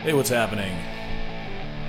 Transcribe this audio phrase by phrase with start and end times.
[0.00, 0.78] Hey, what's happening?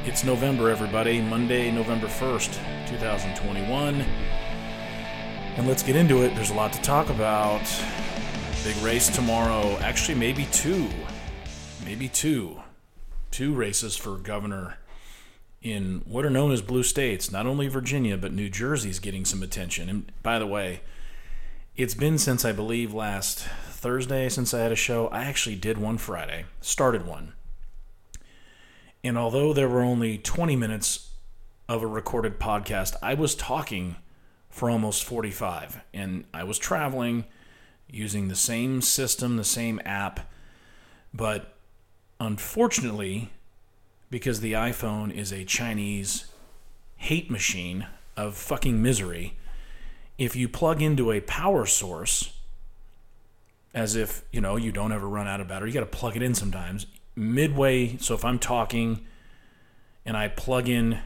[0.03, 1.21] It's November, everybody.
[1.21, 2.55] Monday, November 1st,
[2.87, 4.01] 2021.
[5.55, 6.33] And let's get into it.
[6.33, 7.61] There's a lot to talk about.
[8.63, 9.77] Big race tomorrow.
[9.81, 10.89] Actually, maybe two.
[11.85, 12.59] Maybe two.
[13.29, 14.79] Two races for governor
[15.61, 17.31] in what are known as blue states.
[17.31, 19.87] Not only Virginia, but New Jersey's getting some attention.
[19.87, 20.81] And by the way,
[21.77, 25.09] it's been since I believe last Thursday since I had a show.
[25.09, 27.33] I actually did one Friday, started one.
[29.03, 31.11] And although there were only 20 minutes
[31.67, 33.95] of a recorded podcast, I was talking
[34.49, 35.81] for almost 45.
[35.93, 37.25] And I was traveling
[37.89, 40.31] using the same system, the same app.
[41.13, 41.53] But
[42.19, 43.29] unfortunately,
[44.09, 46.25] because the iPhone is a Chinese
[46.97, 47.87] hate machine
[48.17, 49.37] of fucking misery,
[50.17, 52.33] if you plug into a power source,
[53.73, 56.15] as if, you know, you don't ever run out of battery, you got to plug
[56.17, 56.85] it in sometimes
[57.19, 57.97] midway.
[57.97, 59.05] So if I'm talking
[60.05, 60.99] and I plug in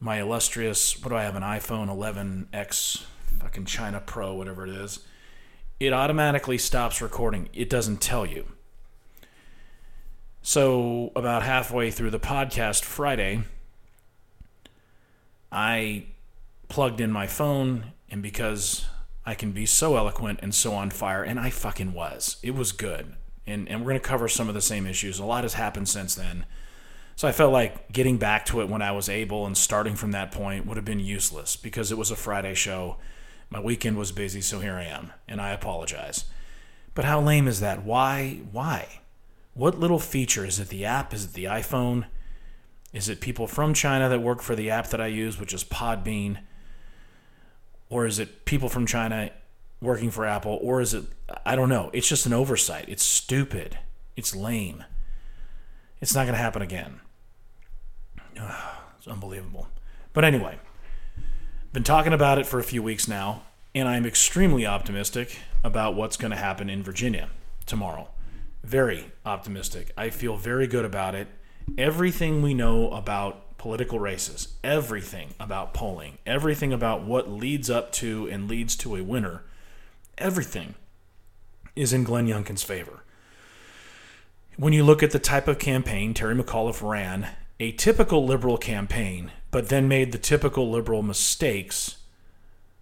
[0.00, 3.04] my illustrious, what do I have, an iPhone 11X,
[3.40, 5.00] fucking China Pro, whatever it is,
[5.78, 7.48] it automatically stops recording.
[7.52, 8.46] It doesn't tell you.
[10.42, 13.42] So about halfway through the podcast Friday,
[15.52, 16.06] I
[16.68, 18.86] plugged in my phone, and because
[19.26, 22.72] I can be so eloquent and so on fire, and I fucking was, it was
[22.72, 23.14] good
[23.48, 25.18] and, and we're going to cover some of the same issues.
[25.18, 26.44] A lot has happened since then.
[27.16, 30.12] So I felt like getting back to it when I was able and starting from
[30.12, 32.96] that point would have been useless because it was a Friday show.
[33.50, 36.26] My weekend was busy, so here I am, and I apologize.
[36.94, 37.82] But how lame is that?
[37.82, 38.42] Why?
[38.52, 39.00] Why?
[39.54, 40.44] What little feature?
[40.44, 41.12] Is it the app?
[41.12, 42.04] Is it the iPhone?
[42.92, 45.64] Is it people from China that work for the app that I use, which is
[45.64, 46.38] Podbean?
[47.88, 49.30] Or is it people from China
[49.80, 51.04] working for Apple, or is it?
[51.44, 51.90] I don't know.
[51.92, 52.86] It's just an oversight.
[52.88, 53.78] It's stupid.
[54.16, 54.84] It's lame.
[56.00, 57.00] It's not going to happen again.
[58.98, 59.68] It's unbelievable.
[60.12, 60.58] But anyway,
[61.72, 63.42] been talking about it for a few weeks now,
[63.76, 67.28] and I'm extremely optimistic about what's going to happen in Virginia
[67.64, 68.08] tomorrow.
[68.64, 69.92] Very optimistic.
[69.96, 71.28] I feel very good about it.
[71.78, 78.28] Everything we know about political races, everything about polling, everything about what leads up to
[78.28, 79.44] and leads to a winner
[80.18, 80.74] everything
[81.74, 83.04] is in Glenn Youngkin's favor.
[84.56, 87.28] When you look at the type of campaign Terry McAuliffe ran,
[87.60, 91.98] a typical liberal campaign, but then made the typical liberal mistakes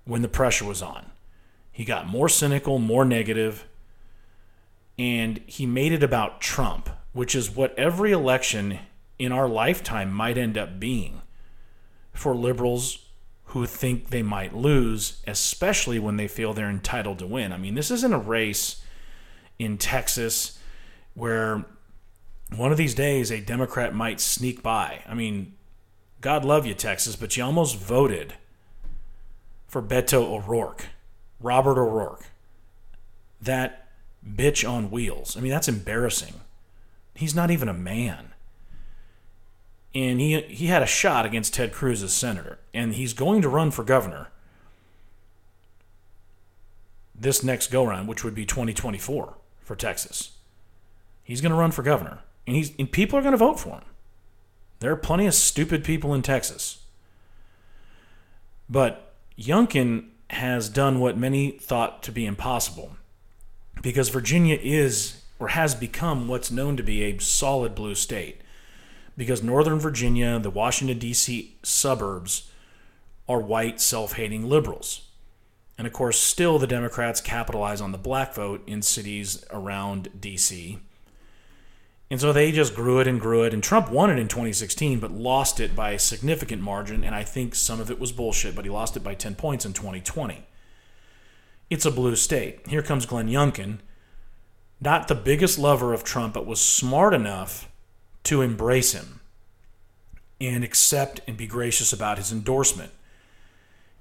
[0.04, 1.06] when the pressure was on.
[1.70, 3.66] He got more cynical, more negative,
[4.98, 8.78] and he made it about Trump, which is what every election
[9.18, 11.20] in our lifetime might end up being
[12.12, 13.05] for liberals
[13.46, 17.52] who think they might lose, especially when they feel they're entitled to win.
[17.52, 18.82] I mean, this isn't a race
[19.58, 20.58] in Texas
[21.14, 21.64] where
[22.54, 25.02] one of these days a Democrat might sneak by.
[25.06, 25.54] I mean,
[26.20, 28.34] God love you, Texas, but you almost voted
[29.68, 30.86] for Beto O'Rourke,
[31.40, 32.26] Robert O'Rourke.
[33.40, 33.88] That
[34.28, 35.36] bitch on wheels.
[35.36, 36.34] I mean, that's embarrassing.
[37.14, 38.32] He's not even a man
[39.96, 43.48] and he he had a shot against Ted Cruz as senator, and he's going to
[43.48, 44.28] run for governor
[47.18, 50.32] this next go round, which would be 2024 for Texas.
[51.24, 53.70] He's going to run for governor, and he's and people are going to vote for
[53.70, 53.84] him.
[54.80, 56.84] There are plenty of stupid people in Texas,
[58.68, 62.96] but Youngkin has done what many thought to be impossible,
[63.80, 68.42] because Virginia is or has become what's known to be a solid blue state
[69.16, 71.56] because Northern Virginia, the Washington, D.C.
[71.62, 72.50] suburbs,
[73.28, 75.02] are white, self hating liberals.
[75.78, 80.78] And of course, still the Democrats capitalize on the black vote in cities around D.C.
[82.10, 83.52] And so they just grew it and grew it.
[83.52, 87.02] And Trump won it in 2016, but lost it by a significant margin.
[87.02, 89.66] And I think some of it was bullshit, but he lost it by 10 points
[89.66, 90.46] in 2020.
[91.68, 92.68] It's a blue state.
[92.68, 93.78] Here comes Glenn Youngkin,
[94.80, 97.68] not the biggest lover of Trump, but was smart enough
[98.26, 99.20] to embrace him
[100.40, 102.90] and accept and be gracious about his endorsement.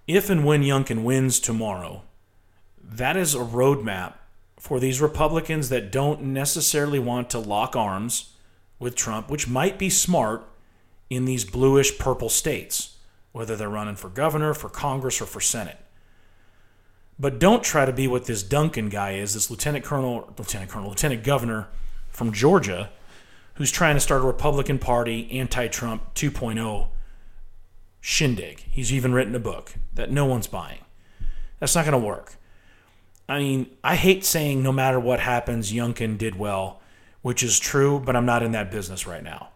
[0.07, 2.03] If and when Youngkin wins tomorrow,
[2.83, 4.13] that is a roadmap
[4.59, 8.33] for these Republicans that don't necessarily want to lock arms
[8.79, 10.43] with Trump, which might be smart
[11.09, 12.97] in these bluish purple states,
[13.31, 15.77] whether they're running for governor, for Congress, or for Senate.
[17.17, 20.89] But don't try to be what this Duncan guy is, this lieutenant colonel, lieutenant colonel,
[20.89, 21.67] lieutenant governor
[22.09, 22.89] from Georgia
[23.55, 26.87] who's trying to start a Republican Party anti Trump 2.0
[27.99, 28.65] shindig.
[28.69, 30.85] He's even written a book that no one's buying.
[31.59, 32.35] That's not going to work.
[33.27, 36.81] I mean, I hate saying no matter what happens, Youngkin did well
[37.25, 39.49] which is true, but I'm not in that business right now.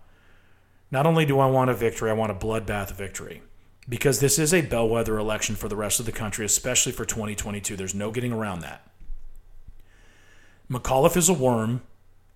[0.89, 3.43] Not only do I want a victory, I want a bloodbath victory
[3.87, 7.75] because this is a bellwether election for the rest of the country, especially for 2022.
[7.75, 8.89] There's no getting around that.
[10.67, 11.83] McAuliffe is a worm.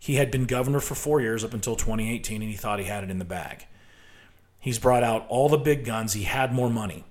[0.03, 3.05] He had been governor for four years up until 2018, and he thought he had
[3.05, 3.67] it in the bag.
[4.59, 6.11] He's brought out all the big guns.
[6.11, 7.05] He had more money.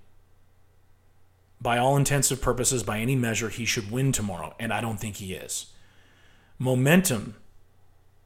[1.58, 5.16] By all intensive purposes, by any measure, he should win tomorrow, and I don't think
[5.16, 5.72] he is.
[6.58, 7.36] Momentum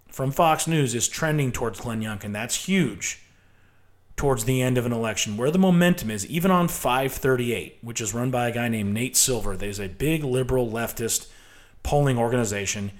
[0.09, 2.33] from Fox News is trending towards Glenn Youngkin.
[2.33, 3.23] That's huge
[4.17, 5.37] towards the end of an election.
[5.37, 9.17] Where the momentum is, even on 538, which is run by a guy named Nate
[9.17, 11.29] Silver, there's a big liberal leftist
[11.85, 12.91] polling organization.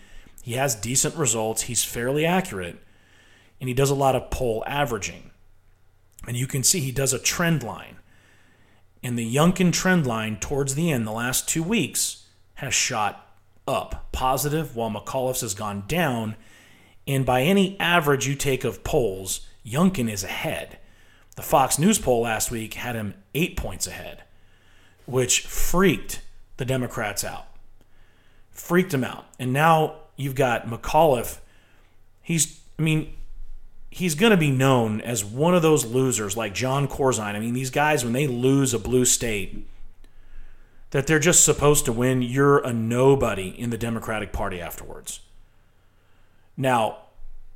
[0.47, 2.77] He has decent results, he's fairly accurate,
[3.61, 5.33] and he does a lot of poll averaging.
[6.25, 7.97] And you can see he does a trend line.
[9.03, 13.29] And the Youngkin trend line towards the end, the last two weeks, has shot
[13.67, 16.37] up positive, while McAuliffe's has gone down.
[17.09, 20.79] And by any average you take of polls, Youngkin is ahead.
[21.35, 24.23] The Fox News poll last week had him eight points ahead,
[25.07, 26.23] which freaked
[26.57, 27.49] the Democrats out.
[28.53, 29.27] Freaked them out.
[29.41, 31.39] And now you've got McAuliffe.
[32.23, 33.15] He's, I mean,
[33.91, 37.35] he's going to be known as one of those losers like Jon Corzine.
[37.35, 39.67] I mean, these guys, when they lose a blue state,
[40.91, 45.21] that they're just supposed to win, you're a nobody in the Democratic Party afterwards.
[46.57, 46.99] Now,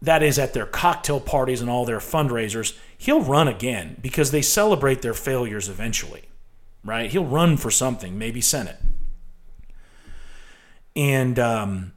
[0.02, 4.42] that is at their cocktail parties and all their fundraisers, he'll run again because they
[4.42, 6.22] celebrate their failures eventually,
[6.84, 7.10] right?
[7.10, 8.78] He'll run for something, maybe Senate.
[10.96, 11.92] And um,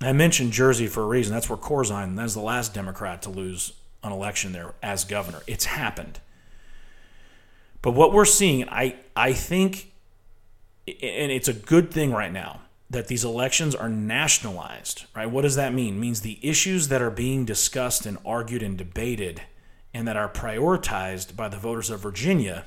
[0.00, 1.34] I mentioned Jersey for a reason.
[1.34, 3.72] That's where Corzine, that's the last Democrat to lose
[4.02, 5.42] an election there as governor.
[5.46, 6.20] It's happened.
[7.82, 9.92] But what we're seeing, I, I think,
[10.86, 12.60] and it's a good thing right now
[12.90, 15.30] that these elections are nationalized, right?
[15.30, 15.96] What does that mean?
[15.96, 19.42] It means the issues that are being discussed and argued and debated
[19.92, 22.64] and that are prioritized by the voters of Virginia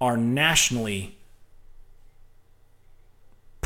[0.00, 1.16] are nationally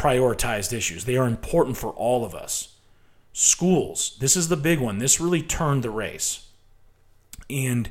[0.01, 1.05] prioritized issues.
[1.05, 2.77] They are important for all of us.
[3.35, 4.99] Schools, this is the big one.
[4.99, 6.49] This really turned the race.
[7.51, 7.91] And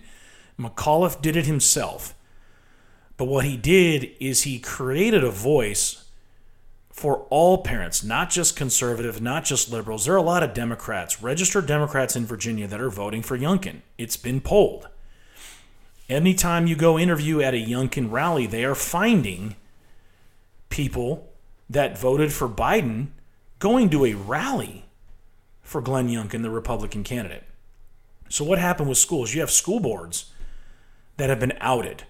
[0.60, 2.16] McAuliffe did it himself.
[3.16, 6.06] But what he did is he created a voice
[6.90, 10.06] for all parents, not just conservative, not just liberals.
[10.06, 13.82] There are a lot of Democrats, registered Democrats in Virginia that are voting for Youngkin.
[14.00, 14.88] It's been polled.
[16.10, 19.56] Anytime you go interview at a Youngkin rally, they are finding
[20.70, 21.29] people
[21.70, 23.08] that voted for Biden
[23.60, 24.86] going to a rally
[25.62, 27.44] for Glenn Youngkin, the Republican candidate.
[28.30, 29.34] So, what happened with schools?
[29.34, 30.32] You have school boards
[31.18, 32.04] that have been outed.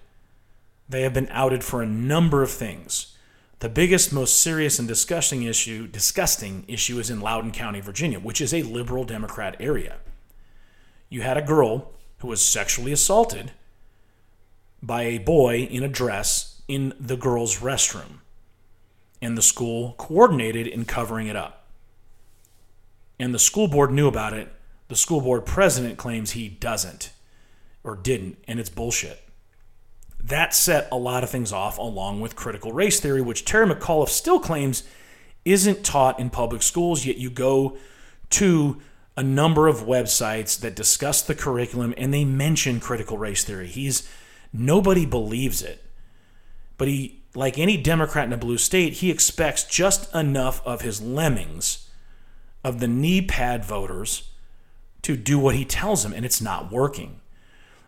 [0.88, 3.16] They have been outed for a number of things.
[3.60, 8.40] The biggest, most serious, and disgusting issue, disgusting issue is in Loudoun County, Virginia, which
[8.40, 9.98] is a liberal Democrat area.
[11.10, 13.52] You had a girl who was sexually assaulted
[14.82, 18.20] by a boy in a dress in the girls' restroom,
[19.22, 21.66] and the school coordinated in covering it up.
[23.18, 24.48] And the school board knew about it.
[24.88, 27.12] The school board president claims he doesn't
[27.84, 29.20] or didn't, and it's bullshit.
[30.22, 34.08] That set a lot of things off, along with critical race theory, which Terry McAuliffe
[34.08, 34.84] still claims
[35.44, 37.76] isn't taught in public schools, yet you go
[38.30, 38.80] to
[39.16, 43.66] a number of websites that discuss the curriculum and they mention critical race theory.
[43.66, 44.08] He's
[44.52, 45.84] nobody believes it.
[46.78, 51.00] But he like any Democrat in a blue state, he expects just enough of his
[51.00, 51.88] lemmings
[52.64, 54.30] of the knee pad voters
[55.02, 57.20] to do what he tells them and it's not working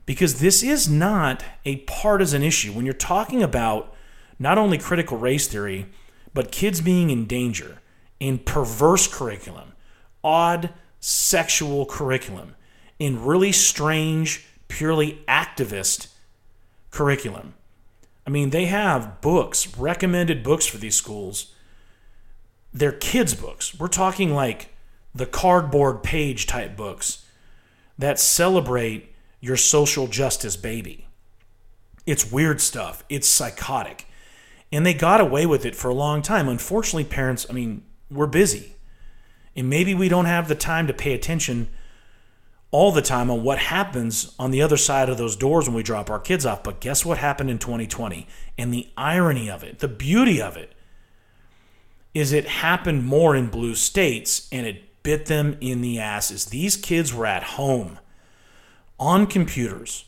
[0.06, 2.72] because this is not a partisan issue.
[2.72, 3.94] When you're talking about
[4.38, 5.86] not only critical race theory,
[6.34, 7.78] but kids being in danger
[8.18, 9.72] in perverse curriculum,
[10.24, 10.70] odd
[11.00, 12.54] sexual curriculum,
[12.98, 16.08] in really strange, purely activist
[16.90, 17.54] curriculum.
[18.26, 21.52] I mean, they have books, recommended books for these schools.
[22.72, 23.78] They're kids' books.
[23.78, 24.70] We're talking like
[25.14, 27.24] the cardboard page type books
[27.98, 31.06] that celebrate your social justice baby.
[32.06, 33.04] It's weird stuff.
[33.08, 34.06] It's psychotic.
[34.70, 36.48] And they got away with it for a long time.
[36.48, 38.76] Unfortunately, parents, I mean, we're busy.
[39.54, 41.68] And maybe we don't have the time to pay attention
[42.72, 45.82] all the time on what happens on the other side of those doors when we
[45.82, 46.64] drop our kids off.
[46.64, 48.26] But guess what happened in 2020?
[48.58, 50.72] And the irony of it, the beauty of it,
[52.14, 56.46] is it happened more in blue states and it bit them in the asses.
[56.46, 57.98] These kids were at home
[58.98, 60.06] on computers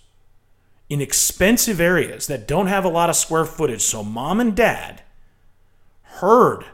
[0.88, 3.82] in expensive areas that don't have a lot of square footage.
[3.82, 5.02] So mom and dad
[6.02, 6.64] heard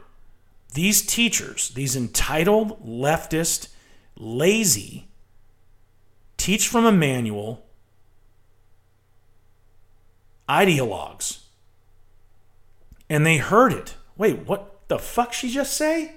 [0.73, 3.69] these teachers, these entitled leftist
[4.15, 5.07] lazy,
[6.41, 7.63] teach from a manual,
[10.49, 11.43] ideologues.
[13.07, 13.95] And they heard it.
[14.17, 16.15] Wait, what the fuck she just say?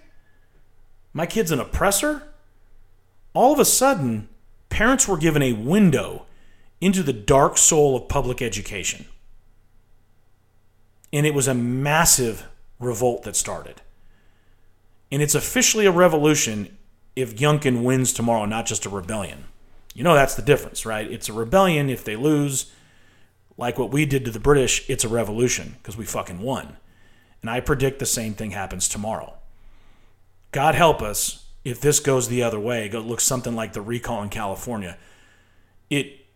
[1.12, 2.22] My kid's an oppressor?
[3.34, 4.28] All of a sudden,
[4.70, 6.24] parents were given a window
[6.80, 9.04] into the dark soul of public education.
[11.12, 12.46] And it was a massive
[12.80, 13.82] revolt that started.
[15.12, 16.78] And it's officially a revolution
[17.14, 19.44] if Youngkin wins tomorrow, not just a rebellion.
[19.94, 21.10] You know that's the difference, right?
[21.10, 22.72] It's a rebellion if they lose.
[23.56, 26.76] Like what we did to the British, it's a revolution because we fucking won.
[27.40, 29.34] And I predict the same thing happens tomorrow.
[30.50, 34.22] God help us if this goes the other way, it looks something like the recall
[34.22, 34.98] in California.
[35.88, 36.26] It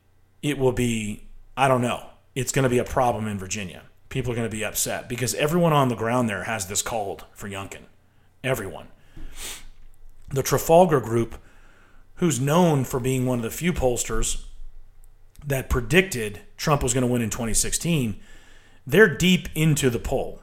[0.42, 1.24] it will be
[1.56, 2.06] I don't know.
[2.34, 3.82] It's going to be a problem in Virginia.
[4.08, 7.24] People are going to be upset because everyone on the ground there has this called
[7.32, 7.82] for Youngkin.
[8.42, 8.88] Everyone.
[10.30, 11.34] The Trafalgar Group,
[12.18, 14.44] who's known for being one of the few pollsters
[15.46, 18.18] that predicted Trump was going to win in 2016,
[18.86, 20.42] they're deep into the poll,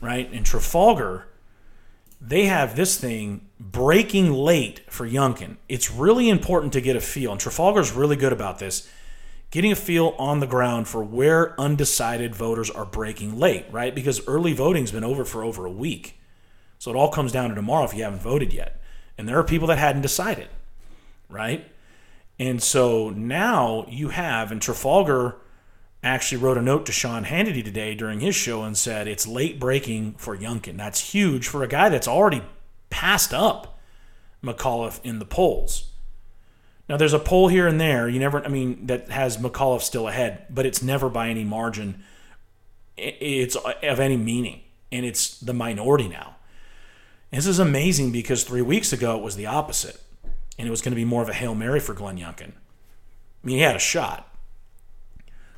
[0.00, 0.30] right?
[0.32, 1.28] In Trafalgar,
[2.20, 5.56] they have this thing breaking late for Youngkin.
[5.68, 8.90] It's really important to get a feel, and Trafalgar's really good about this,
[9.50, 13.94] getting a feel on the ground for where undecided voters are breaking late, right?
[13.94, 16.18] Because early voting's been over for over a week.
[16.78, 18.80] So it all comes down to tomorrow if you haven't voted yet.
[19.16, 20.48] And there are people that hadn't decided,
[21.28, 21.70] right?
[22.38, 25.36] And so now you have, and Trafalgar
[26.02, 29.58] actually wrote a note to Sean Hannity today during his show and said it's late
[29.58, 30.76] breaking for Youngkin.
[30.76, 32.42] That's huge for a guy that's already
[32.90, 33.78] passed up
[34.42, 35.90] McAuliffe in the polls.
[36.88, 38.08] Now there's a poll here and there.
[38.08, 42.04] You never, I mean, that has McAuliffe still ahead, but it's never by any margin.
[42.96, 44.60] It's of any meaning,
[44.92, 46.36] and it's the minority now.
[47.30, 50.00] This is amazing because three weeks ago it was the opposite,
[50.58, 52.52] and it was going to be more of a hail mary for Glenn Youngkin.
[52.52, 54.34] I mean, he had a shot.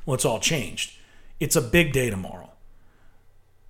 [0.05, 0.97] Well, it's all changed.
[1.39, 2.51] It's a big day tomorrow.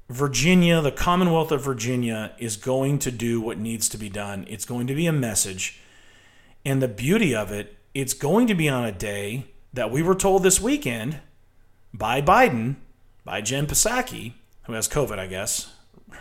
[0.10, 4.46] Virginia, the Commonwealth of Virginia, is going to do what needs to be done.
[4.50, 5.80] It's going to be a message.
[6.66, 10.16] And the beauty of it, it's going to be on a day that we were
[10.16, 11.20] told this weekend
[11.94, 12.78] by Biden,
[13.24, 14.34] by Jen Psaki,
[14.64, 15.74] who has COVID, I guess,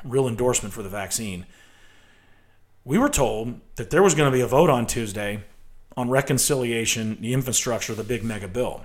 [0.05, 1.47] real endorsement for the vaccine
[2.89, 5.45] we were told that there was going to be a vote on Tuesday
[5.95, 8.83] on reconciliation, the infrastructure, the big mega bill.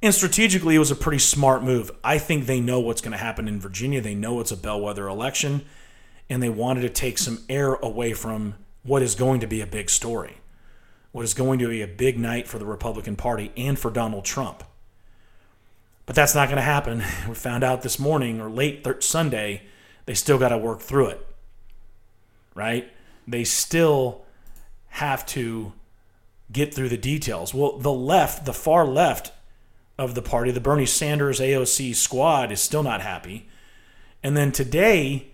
[0.00, 1.90] And strategically, it was a pretty smart move.
[2.02, 4.00] I think they know what's going to happen in Virginia.
[4.00, 5.66] They know it's a bellwether election,
[6.30, 9.66] and they wanted to take some air away from what is going to be a
[9.66, 10.38] big story,
[11.12, 14.24] what is going to be a big night for the Republican Party and for Donald
[14.24, 14.64] Trump.
[16.06, 17.02] But that's not going to happen.
[17.28, 19.64] We found out this morning or late Sunday,
[20.06, 21.27] they still got to work through it
[22.58, 22.92] right?
[23.26, 24.24] They still
[24.88, 25.72] have to
[26.50, 27.54] get through the details.
[27.54, 29.32] Well, the left, the far left
[29.96, 33.48] of the party, the Bernie Sanders AOC squad, is still not happy.
[34.22, 35.28] And then today,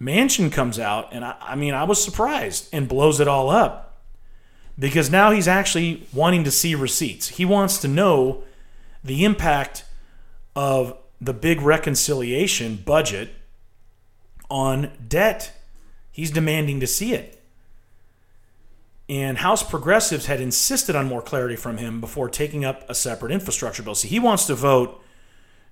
[0.00, 4.02] Manchin comes out, and I, I mean, I was surprised and blows it all up
[4.78, 7.28] because now he's actually wanting to see receipts.
[7.28, 8.42] He wants to know
[9.02, 9.84] the impact
[10.54, 13.30] of the big reconciliation budget
[14.50, 15.52] on debt
[16.12, 17.42] He's demanding to see it.
[19.08, 23.32] And House progressives had insisted on more clarity from him before taking up a separate
[23.32, 23.94] infrastructure bill.
[23.94, 25.02] So he wants to vote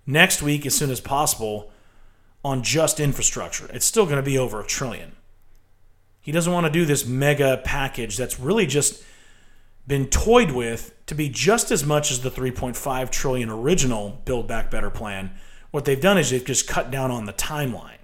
[0.07, 1.71] next week as soon as possible
[2.45, 3.69] on just infrastructure.
[3.73, 5.13] It's still going to be over a trillion.
[6.23, 9.03] He doesn't want to do this mega package that's really just
[9.87, 14.71] been toyed with to be just as much as the 3.5 trillion original build back
[14.71, 15.31] better plan.
[15.71, 18.00] What they've done is they've just cut down on the timeline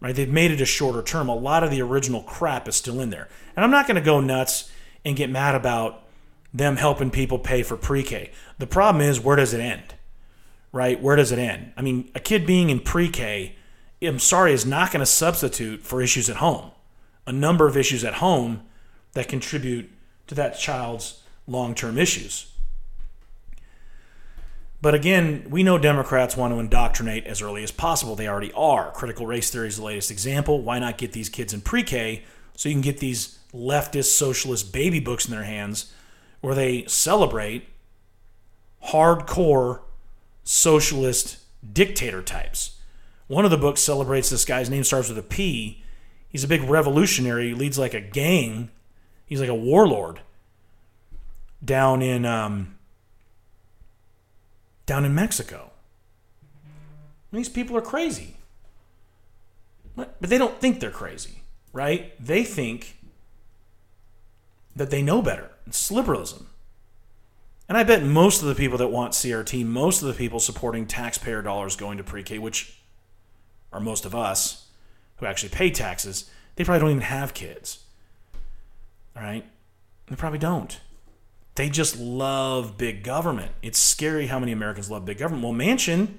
[0.00, 0.14] right?
[0.14, 1.28] They've made it a shorter term.
[1.28, 3.28] A lot of the original crap is still in there.
[3.56, 4.70] And I'm not going to go nuts
[5.04, 6.04] and get mad about
[6.52, 8.30] them helping people pay for pre K.
[8.58, 9.94] The problem is, where does it end?
[10.72, 11.00] Right?
[11.00, 11.72] Where does it end?
[11.76, 13.56] I mean, a kid being in pre K,
[14.02, 16.70] I'm sorry, is not going to substitute for issues at home.
[17.26, 18.62] A number of issues at home
[19.12, 19.90] that contribute
[20.28, 22.52] to that child's long term issues.
[24.80, 28.14] But again, we know Democrats want to indoctrinate as early as possible.
[28.14, 28.92] They already are.
[28.92, 30.62] Critical race theory is the latest example.
[30.62, 32.22] Why not get these kids in pre K
[32.54, 35.92] so you can get these leftist socialist baby books in their hands
[36.40, 37.68] where they celebrate
[38.90, 39.80] hardcore
[40.44, 41.38] socialist
[41.72, 42.78] dictator types?
[43.26, 45.82] One of the books celebrates this guy's name starts with a P.
[46.28, 48.70] He's a big revolutionary, he leads like a gang.
[49.26, 50.20] He's like a warlord
[51.62, 52.77] down in um,
[54.88, 55.70] down in Mexico.
[57.30, 58.36] These people are crazy.
[59.94, 61.42] But they don't think they're crazy,
[61.72, 62.14] right?
[62.24, 62.96] They think
[64.74, 65.50] that they know better.
[65.66, 66.48] It's liberalism.
[67.68, 70.86] And I bet most of the people that want CRT, most of the people supporting
[70.86, 72.78] taxpayer dollars going to pre K, which
[73.72, 74.68] are most of us
[75.16, 77.84] who actually pay taxes, they probably don't even have kids.
[79.14, 79.44] Right?
[80.06, 80.80] They probably don't.
[81.58, 83.50] They just love big government.
[83.62, 85.42] It's scary how many Americans love big government.
[85.42, 86.18] Well, Manchin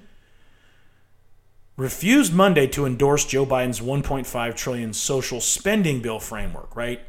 [1.78, 7.00] refused Monday to endorse Joe Biden's 1.5 trillion social spending bill framework, right?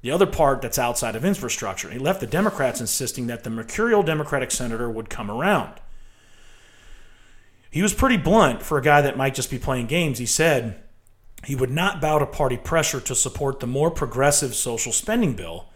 [0.00, 1.88] The other part that's outside of infrastructure.
[1.90, 5.74] He left the Democrats insisting that the mercurial Democratic senator would come around.
[7.70, 10.18] He was pretty blunt for a guy that might just be playing games.
[10.18, 10.82] He said
[11.44, 15.68] he would not bow to party pressure to support the more progressive social spending bill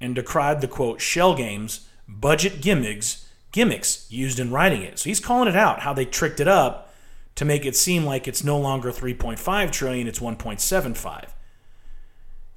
[0.00, 4.98] and decried the quote shell games, budget gimmicks, gimmicks used in writing it.
[4.98, 6.92] So he's calling it out how they tricked it up
[7.36, 11.28] to make it seem like it's no longer 3.5 trillion, it's 1.75.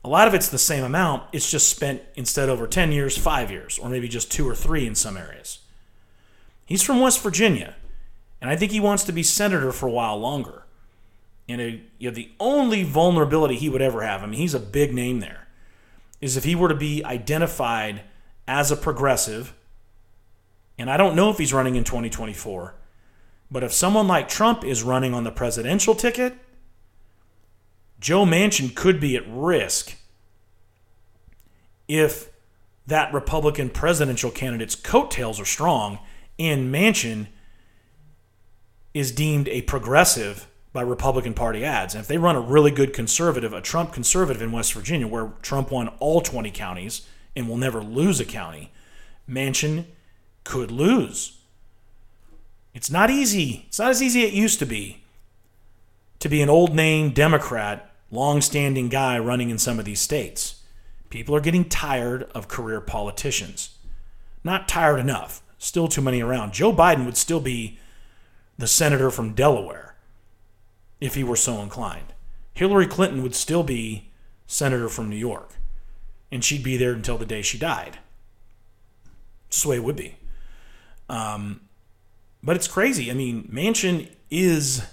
[0.06, 3.52] A lot of it's the same amount, it's just spent instead over 10 years, 5
[3.52, 5.60] years, or maybe just 2 or 3 in some areas.
[6.66, 7.76] He's from West Virginia,
[8.42, 10.64] and I think he wants to be senator for a while longer.
[11.48, 14.60] And a, you know, the only vulnerability he would ever have, I mean, he's a
[14.60, 15.43] big name there,
[16.24, 18.02] is if he were to be identified
[18.48, 19.54] as a progressive,
[20.78, 22.76] and I don't know if he's running in 2024,
[23.52, 26.34] but if someone like Trump is running on the presidential ticket,
[28.00, 29.98] Joe Manchin could be at risk
[31.90, 32.30] if
[32.88, 36.00] that Republican presidential candidate's coattails are strong
[36.40, 37.28] and Manchin
[38.94, 41.94] is deemed a progressive by Republican Party ads.
[41.94, 45.32] And if they run a really good conservative, a Trump conservative in West Virginia, where
[45.44, 48.72] Trump won all 20 counties and will never lose a county,
[49.30, 49.86] Manchin
[50.44, 51.38] could lose.
[52.74, 53.66] It's not easy.
[53.68, 55.04] It's not as easy as it used to be
[56.20, 60.62] to be an old name Democrat long-standing guy running in some of these states.
[61.10, 63.76] People are getting tired of career politicians.
[64.44, 65.44] Not tired enough.
[65.58, 66.54] Still too many around.
[66.54, 67.78] Joe Biden would still be
[68.58, 69.93] the senator from Delaware
[71.04, 72.14] if he were so inclined.
[72.54, 74.10] Hillary Clinton would still be
[74.48, 75.56] senator from New York,
[76.32, 78.00] and she'd be there until the day she died.
[79.50, 80.16] That's the way it would be.
[81.10, 81.60] Um,
[82.42, 83.12] but it's crazy.
[83.12, 84.84] I mean, Manchin is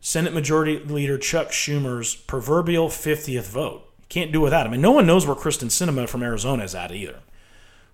[0.00, 3.84] Senate Majority Leader Chuck Schumer's proverbial 50th vote.
[4.10, 4.74] Can't do without him.
[4.74, 7.20] And no one knows where Kyrsten Sinema from Arizona is at either.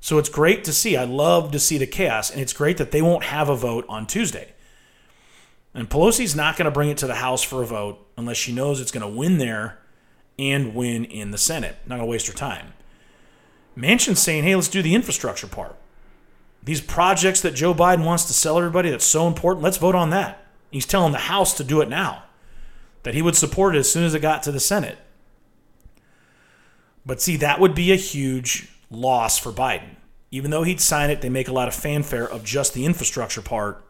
[0.00, 0.96] So it's great to see.
[0.96, 3.86] I love to see the chaos, and it's great that they won't have a vote
[3.88, 4.53] on Tuesday.
[5.74, 8.52] And Pelosi's not going to bring it to the House for a vote unless she
[8.52, 9.78] knows it's going to win there
[10.38, 11.76] and win in the Senate.
[11.86, 12.72] Not going to waste her time.
[13.76, 15.76] Manchin's saying, hey, let's do the infrastructure part.
[16.62, 20.10] These projects that Joe Biden wants to sell everybody that's so important, let's vote on
[20.10, 20.46] that.
[20.70, 22.22] He's telling the House to do it now,
[23.02, 24.98] that he would support it as soon as it got to the Senate.
[27.04, 29.96] But see, that would be a huge loss for Biden.
[30.30, 33.42] Even though he'd sign it, they make a lot of fanfare of just the infrastructure
[33.42, 33.84] part.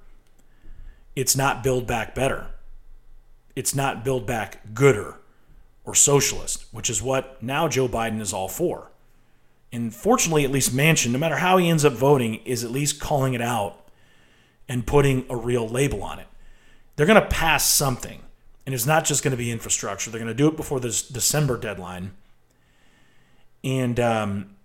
[1.16, 2.48] It's not Build Back Better.
[3.54, 5.16] It's not Build Back Gooder
[5.84, 8.90] or Socialist, which is what now Joe Biden is all for.
[9.72, 13.00] And fortunately, at least Manchin, no matter how he ends up voting, is at least
[13.00, 13.88] calling it out
[14.68, 16.26] and putting a real label on it
[16.96, 18.20] they're going to pass something.
[18.66, 20.10] And it's not just going to be infrastructure.
[20.10, 22.12] They're going to do it before this December deadline.
[23.62, 24.56] And, um,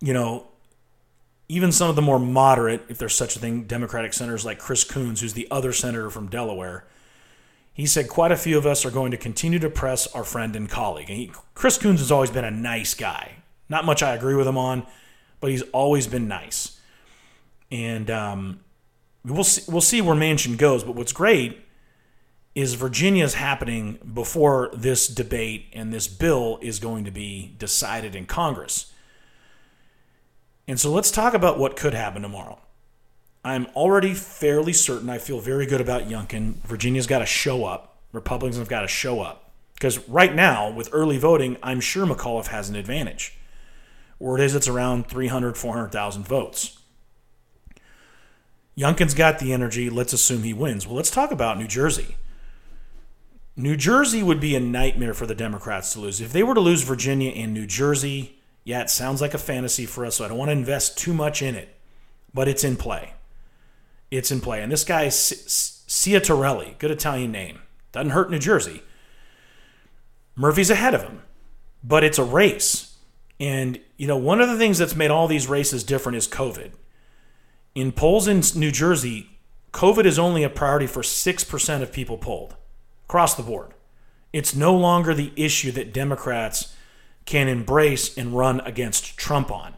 [0.00, 0.48] you know,
[1.48, 4.84] even some of the more moderate, if there's such a thing, Democratic senators like Chris
[4.84, 6.84] Coons, who's the other senator from Delaware,
[7.72, 10.56] he said quite a few of us are going to continue to press our friend
[10.56, 11.10] and colleague.
[11.10, 13.36] And he, Chris Coons has always been a nice guy.
[13.68, 14.86] Not much I agree with him on,
[15.40, 16.80] but he's always been nice.
[17.70, 18.60] And um,
[19.24, 20.84] we'll see, we'll see where Manchin goes.
[20.84, 21.60] But what's great
[22.54, 28.24] is Virginia's happening before this debate and this bill is going to be decided in
[28.24, 28.92] Congress.
[30.68, 32.58] And so let's talk about what could happen tomorrow.
[33.44, 35.08] I'm already fairly certain.
[35.08, 36.54] I feel very good about Youngkin.
[36.64, 37.96] Virginia's got to show up.
[38.12, 39.52] Republicans have got to show up.
[39.74, 43.38] Because right now, with early voting, I'm sure McAuliffe has an advantage.
[44.18, 46.78] Word is it's around 300, 400,000 votes.
[48.76, 49.88] Youngkin's got the energy.
[49.88, 50.86] Let's assume he wins.
[50.86, 52.16] Well, let's talk about New Jersey.
[53.54, 56.20] New Jersey would be a nightmare for the Democrats to lose.
[56.20, 58.35] If they were to lose Virginia and New Jersey,
[58.66, 61.14] yeah, it sounds like a fantasy for us, so I don't want to invest too
[61.14, 61.76] much in it,
[62.34, 63.14] but it's in play.
[64.10, 64.60] It's in play.
[64.60, 65.14] And this guy is
[65.86, 67.60] Ciattarelli, good Italian name.
[67.92, 68.82] Doesn't hurt New Jersey.
[70.34, 71.22] Murphy's ahead of him,
[71.84, 72.96] but it's a race.
[73.38, 76.72] And, you know, one of the things that's made all these races different is COVID.
[77.76, 79.38] In polls in New Jersey,
[79.72, 82.56] COVID is only a priority for 6% of people polled
[83.04, 83.74] across the board.
[84.32, 86.74] It's no longer the issue that Democrats
[87.26, 89.74] can embrace and run against Trump on,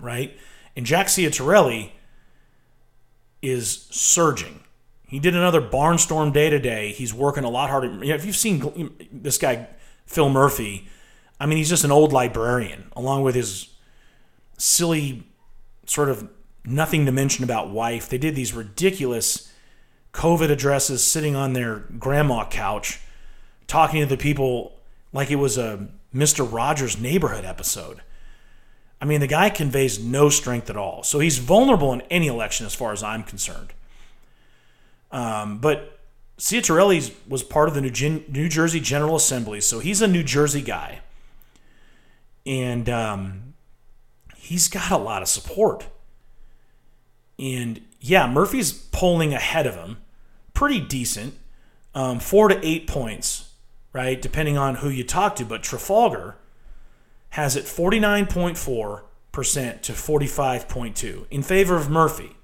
[0.00, 0.36] right?
[0.76, 1.92] And Jack Ciattarelli
[3.40, 4.60] is surging.
[5.06, 6.92] He did another barnstorm day today.
[6.92, 7.86] He's working a lot harder.
[8.04, 9.68] You know, if you've seen this guy,
[10.04, 10.88] Phil Murphy,
[11.38, 13.68] I mean, he's just an old librarian, along with his
[14.58, 15.22] silly,
[15.86, 16.28] sort of
[16.64, 18.08] nothing to mention about wife.
[18.08, 19.52] They did these ridiculous
[20.12, 23.00] COVID addresses sitting on their grandma couch,
[23.68, 24.80] talking to the people
[25.12, 26.50] like it was a Mr.
[26.50, 28.02] Rogers neighborhood episode.
[29.00, 31.02] I mean, the guy conveys no strength at all.
[31.02, 33.74] So he's vulnerable in any election as far as I'm concerned.
[35.10, 35.98] Um, but
[36.38, 40.22] Ciattarelli was part of the New, Gen- New, Jersey General Assembly, so he's a New
[40.22, 41.00] Jersey guy.
[42.44, 43.54] And um,
[44.36, 45.86] he's got a lot of support.
[47.38, 49.98] And yeah, Murphy's polling ahead of him,
[50.54, 51.34] pretty decent,
[51.94, 53.45] um, four to eight points,
[53.96, 55.44] right, depending on who you talk to.
[55.44, 56.36] But Trafalgar
[57.30, 59.02] has it 49.4%
[59.82, 62.36] to 45.2 in favor of Murphy.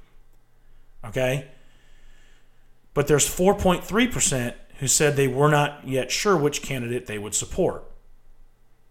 [1.05, 1.49] Okay?
[2.95, 7.85] But there's 4.3% who said they were not yet sure which candidate they would support.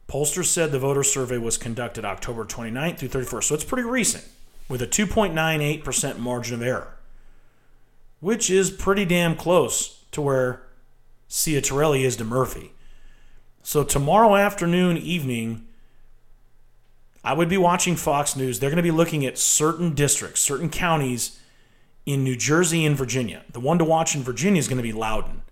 [0.08, 4.26] Pollsters said the voter survey was conducted October 29th through 31st, so it's pretty recent,
[4.70, 6.98] with a 2.98% margin of error,
[8.20, 10.64] which is pretty damn close to where
[11.32, 12.74] Ciattarelli is to Murphy.
[13.64, 15.66] So tomorrow afternoon, evening,
[17.24, 18.60] I would be watching Fox News.
[18.60, 21.40] They're going to be looking at certain districts, certain counties
[22.06, 23.44] in New Jersey and Virginia.
[23.50, 25.44] The one to watch in Virginia is going to be Loudoun.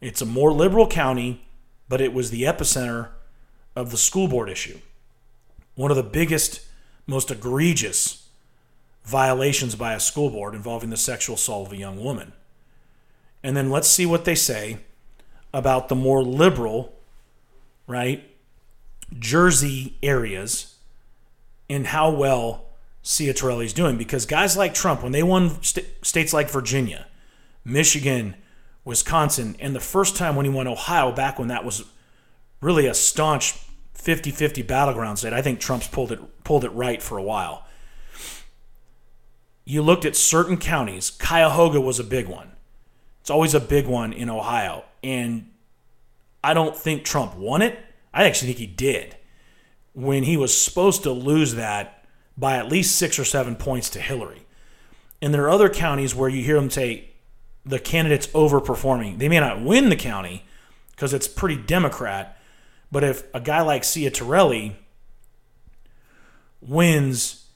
[0.00, 1.44] It's a more liberal county,
[1.86, 3.08] but it was the epicenter
[3.76, 4.78] of the school board issue.
[5.74, 6.62] One of the biggest,
[7.06, 8.26] most egregious
[9.04, 12.32] violations by a school board involving the sexual assault of a young woman.
[13.42, 14.78] And then let's see what they say
[15.52, 16.94] about the more liberal,
[17.86, 18.24] right,
[19.18, 20.76] Jersey areas
[21.68, 22.66] and how well
[23.02, 23.96] Ciattarelli's doing.
[23.96, 27.06] Because guys like Trump, when they won st- states like Virginia,
[27.64, 28.36] Michigan,
[28.84, 31.84] Wisconsin, and the first time when he won Ohio, back when that was
[32.60, 33.54] really a staunch
[33.94, 37.66] 50 50 battleground state, I think Trump's pulled it, pulled it right for a while.
[39.64, 42.52] You looked at certain counties, Cuyahoga was a big one.
[43.20, 44.84] It's always a big one in Ohio.
[45.02, 45.50] And
[46.42, 47.78] I don't think Trump won it.
[48.12, 49.16] I actually think he did
[49.92, 52.04] when he was supposed to lose that
[52.36, 54.46] by at least six or seven points to Hillary.
[55.20, 57.10] And there are other counties where you hear them say
[57.64, 59.18] the candidate's overperforming.
[59.18, 60.44] They may not win the county
[60.92, 62.38] because it's pretty Democrat,
[62.90, 64.74] but if a guy like Ciattarelli
[66.60, 67.46] wins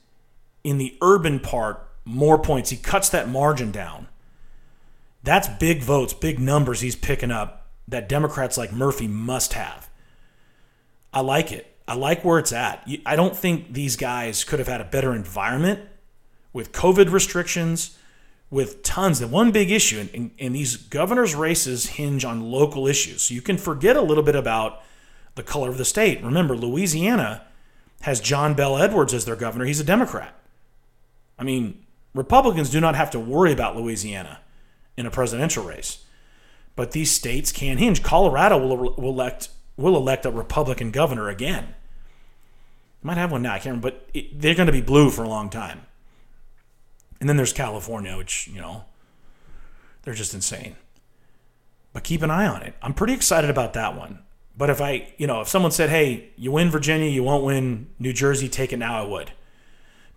[0.63, 4.07] in the urban part more points, he cuts that margin down.
[5.25, 9.89] That's big votes, big numbers he's picking up that Democrats like Murphy must have.
[11.11, 11.75] I like it.
[11.87, 12.87] I like where it's at.
[13.07, 15.79] I don't think these guys could have had a better environment
[16.53, 17.97] with COVID restrictions,
[18.51, 19.19] with tons.
[19.19, 23.23] The one big issue, and, these governors' races hinge on local issues.
[23.23, 24.83] So you can forget a little bit about
[25.33, 26.23] the color of the state.
[26.23, 27.47] Remember, Louisiana
[28.01, 29.65] has John Bel Edwards as their governor.
[29.65, 30.35] He's a Democrat.
[31.39, 31.83] I mean,
[32.13, 34.39] Republicans do not have to worry about Louisiana
[34.97, 36.03] in a presidential race.
[36.75, 38.03] But these states can hinge.
[38.03, 41.75] Colorado will, will elect will elect a Republican governor again.
[43.01, 45.23] Might have one now, I can't remember, but it, they're going to be blue for
[45.23, 45.81] a long time.
[47.19, 48.85] And then there's California, which, you know,
[50.01, 50.75] they're just insane.
[51.93, 52.73] But keep an eye on it.
[52.81, 54.23] I'm pretty excited about that one.
[54.57, 57.89] But if I, you know, if someone said, hey, you win Virginia, you won't win
[57.99, 59.31] New Jersey, take it now, I would.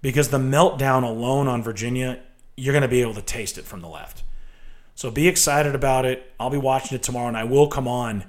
[0.00, 2.20] Because the meltdown alone on Virginia,
[2.56, 4.22] you're going to be able to taste it from the left.
[4.98, 6.28] So be excited about it.
[6.40, 8.24] I'll be watching it tomorrow, and I will come on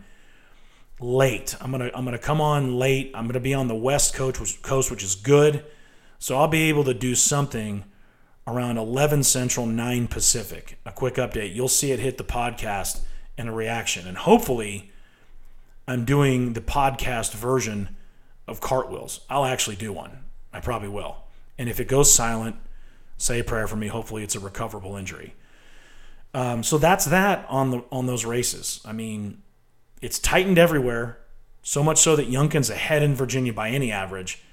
[1.00, 1.56] late.
[1.60, 3.10] I'm gonna I'm gonna come on late.
[3.16, 5.66] I'm gonna be on the West Coast, which, coast, which is good.
[6.20, 7.86] So I'll be able to do something
[8.46, 10.78] around 11 Central, 9 Pacific.
[10.86, 11.56] A quick update.
[11.56, 13.00] You'll see it hit the podcast
[13.36, 14.92] and a reaction, and hopefully,
[15.88, 17.98] I'm doing the podcast version
[18.48, 19.22] of cartwheels.
[19.28, 20.20] I'll actually do one.
[20.54, 21.24] I probably will.
[21.58, 22.58] And if it goes silent,
[23.18, 23.88] say a prayer for me.
[23.88, 25.34] Hopefully, it's a recoverable injury.
[26.34, 28.82] Um, so that's that on the on those races.
[28.86, 29.42] I mean,
[30.02, 31.18] it's tightened everywhere,
[31.64, 34.44] so much so that Youngkin's ahead in Virginia by any average.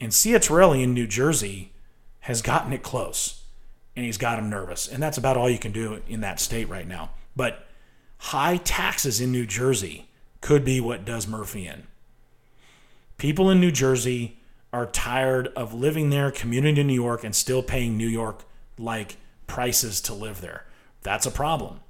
[0.00, 1.72] And Ciattarelli in New Jersey
[2.20, 3.44] has gotten it close,
[3.96, 4.88] and he's got him nervous.
[4.88, 7.10] And that's about all you can do in that state right now.
[7.34, 7.66] But
[8.18, 10.08] high taxes in New Jersey
[10.40, 11.84] could be what does Murphy in.
[13.16, 14.38] People in New Jersey
[14.72, 18.44] are tired of living there, commuting to New York, and still paying New York
[18.78, 20.64] like prices to live there.
[21.08, 21.80] That's a problem.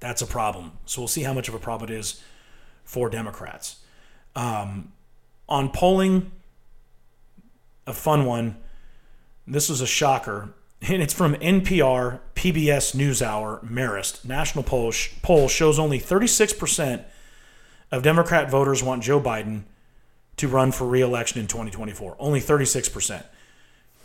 [0.00, 0.72] That's a problem.
[0.84, 2.20] So we'll see how much of a problem it is
[2.82, 3.76] for Democrats.
[4.34, 4.92] Um,
[5.48, 6.32] on polling,
[7.86, 8.56] a fun one.
[9.46, 10.48] This was a shocker,
[10.82, 14.24] and it's from NPR, PBS NewsHour, Marist.
[14.24, 17.04] National poll, poll shows only 36%
[17.92, 19.62] of Democrat voters want Joe Biden
[20.38, 22.16] to run for re-election in 2024.
[22.18, 23.22] Only 36%.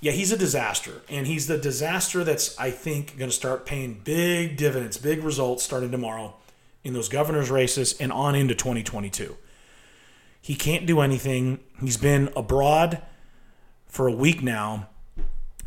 [0.01, 4.01] Yeah, he's a disaster, and he's the disaster that's I think going to start paying
[4.03, 6.35] big dividends, big results starting tomorrow
[6.83, 9.37] in those governor's races and on into 2022.
[10.41, 11.59] He can't do anything.
[11.79, 13.03] He's been abroad
[13.85, 14.89] for a week now.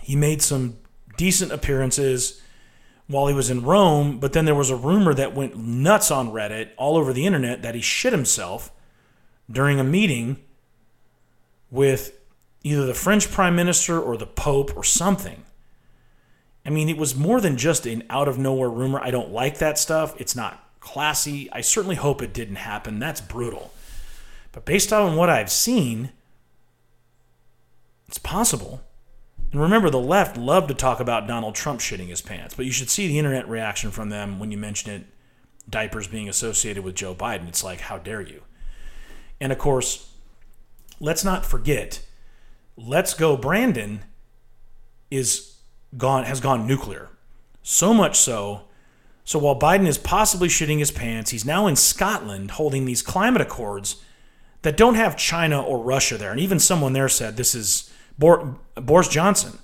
[0.02, 0.78] He made some
[1.16, 2.42] decent appearances
[3.06, 6.30] while he was in Rome, but then there was a rumor that went nuts on
[6.30, 8.72] Reddit all over the internet that he shit himself
[9.48, 10.38] during a meeting
[11.70, 12.18] with
[12.64, 15.44] either the French prime minister or the pope or something.
[16.66, 18.98] I mean, it was more than just an out of nowhere rumor.
[19.00, 20.18] I don't like that stuff.
[20.18, 21.48] It's not classy.
[21.52, 22.98] I certainly hope it didn't happen.
[22.98, 23.72] That's brutal.
[24.50, 26.10] But based on what I've seen,
[28.08, 28.80] it's possible.
[29.52, 32.72] And remember, the left loved to talk about Donald Trump shitting his pants, but you
[32.72, 35.06] should see the internet reaction from them when you mention it
[35.68, 37.46] diapers being associated with Joe Biden.
[37.48, 38.42] It's like, how dare you?
[39.40, 40.10] And of course,
[40.98, 42.02] let's not forget,
[42.76, 44.04] Let's Go Brandon
[45.10, 45.56] is
[45.96, 47.10] gone has gone nuclear.
[47.62, 48.64] So much so
[49.24, 53.40] so while Biden is possibly shitting his pants, he's now in Scotland holding these climate
[53.40, 54.02] accords
[54.62, 56.30] that don't have China or Russia there.
[56.30, 59.58] And even someone there said this is Boris Johnson,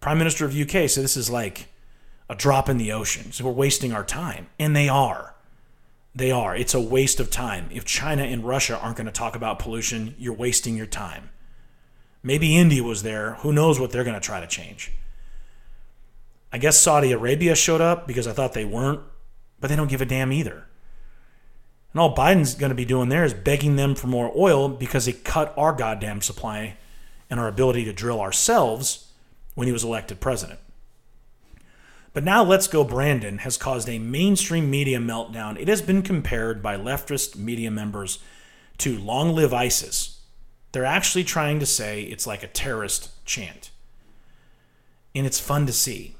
[0.00, 1.68] Prime Minister of UK, said this is like
[2.28, 3.32] a drop in the ocean.
[3.32, 4.48] So we're wasting our time.
[4.58, 5.34] And they are.
[6.14, 6.54] They are.
[6.54, 7.68] It's a waste of time.
[7.72, 11.30] If China and Russia aren't going to talk about pollution, you're wasting your time.
[12.28, 13.36] Maybe India was there.
[13.36, 14.92] Who knows what they're going to try to change?
[16.52, 19.00] I guess Saudi Arabia showed up because I thought they weren't,
[19.58, 20.66] but they don't give a damn either.
[21.94, 25.06] And all Biden's going to be doing there is begging them for more oil because
[25.06, 26.76] he cut our goddamn supply
[27.30, 29.10] and our ability to drill ourselves
[29.54, 30.60] when he was elected president.
[32.12, 35.58] But now Let's Go Brandon has caused a mainstream media meltdown.
[35.58, 38.18] It has been compared by leftist media members
[38.76, 40.17] to Long Live ISIS.
[40.72, 43.70] They're actually trying to say it's like a terrorist chant.
[45.14, 46.16] And it's fun to see.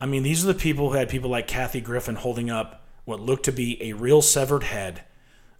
[0.00, 3.20] I mean, these are the people who had people like Kathy Griffin holding up what
[3.20, 5.02] looked to be a real severed head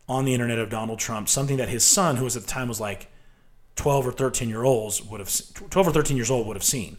[0.08, 2.68] on the internet of Donald Trump, something that his son, who was at the time
[2.68, 3.10] was like
[3.76, 5.32] 12 or 13 year olds would have
[5.70, 6.96] 12 or 13 years old would have seen.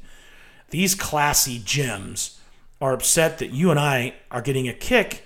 [0.70, 2.40] These classy gems
[2.82, 5.24] are upset that you and I are getting a kick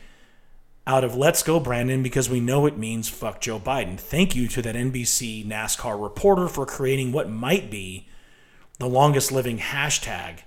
[0.86, 3.98] out of Let's Go Brandon because we know it means fuck Joe Biden.
[3.98, 8.08] Thank you to that NBC NASCAR reporter for creating what might be
[8.80, 10.40] the longest living hashtag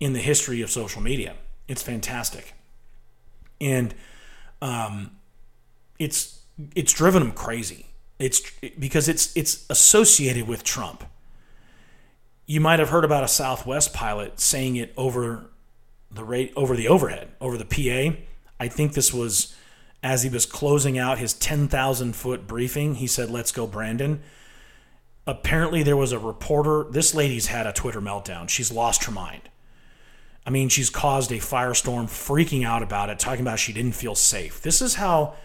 [0.00, 1.34] in the history of social media.
[1.68, 2.54] It's fantastic.
[3.60, 3.94] And
[4.62, 5.12] um,
[5.98, 6.40] it's
[6.74, 7.86] it's driven them crazy.
[8.18, 8.40] It's
[8.78, 11.04] because it's it's associated with Trump.
[12.46, 15.50] You might have heard about a Southwest pilot saying it over
[16.10, 18.16] the rate over the overhead, over the PA
[18.58, 19.54] I think this was
[20.02, 22.96] as he was closing out his 10,000 foot briefing.
[22.96, 24.22] He said, Let's go, Brandon.
[25.26, 26.84] Apparently, there was a reporter.
[26.90, 28.48] This lady's had a Twitter meltdown.
[28.48, 29.48] She's lost her mind.
[30.46, 34.14] I mean, she's caused a firestorm, freaking out about it, talking about she didn't feel
[34.14, 34.60] safe.
[34.60, 35.36] This is how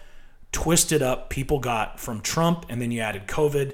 [0.52, 3.72] twisted up people got from Trump, and then you added COVID.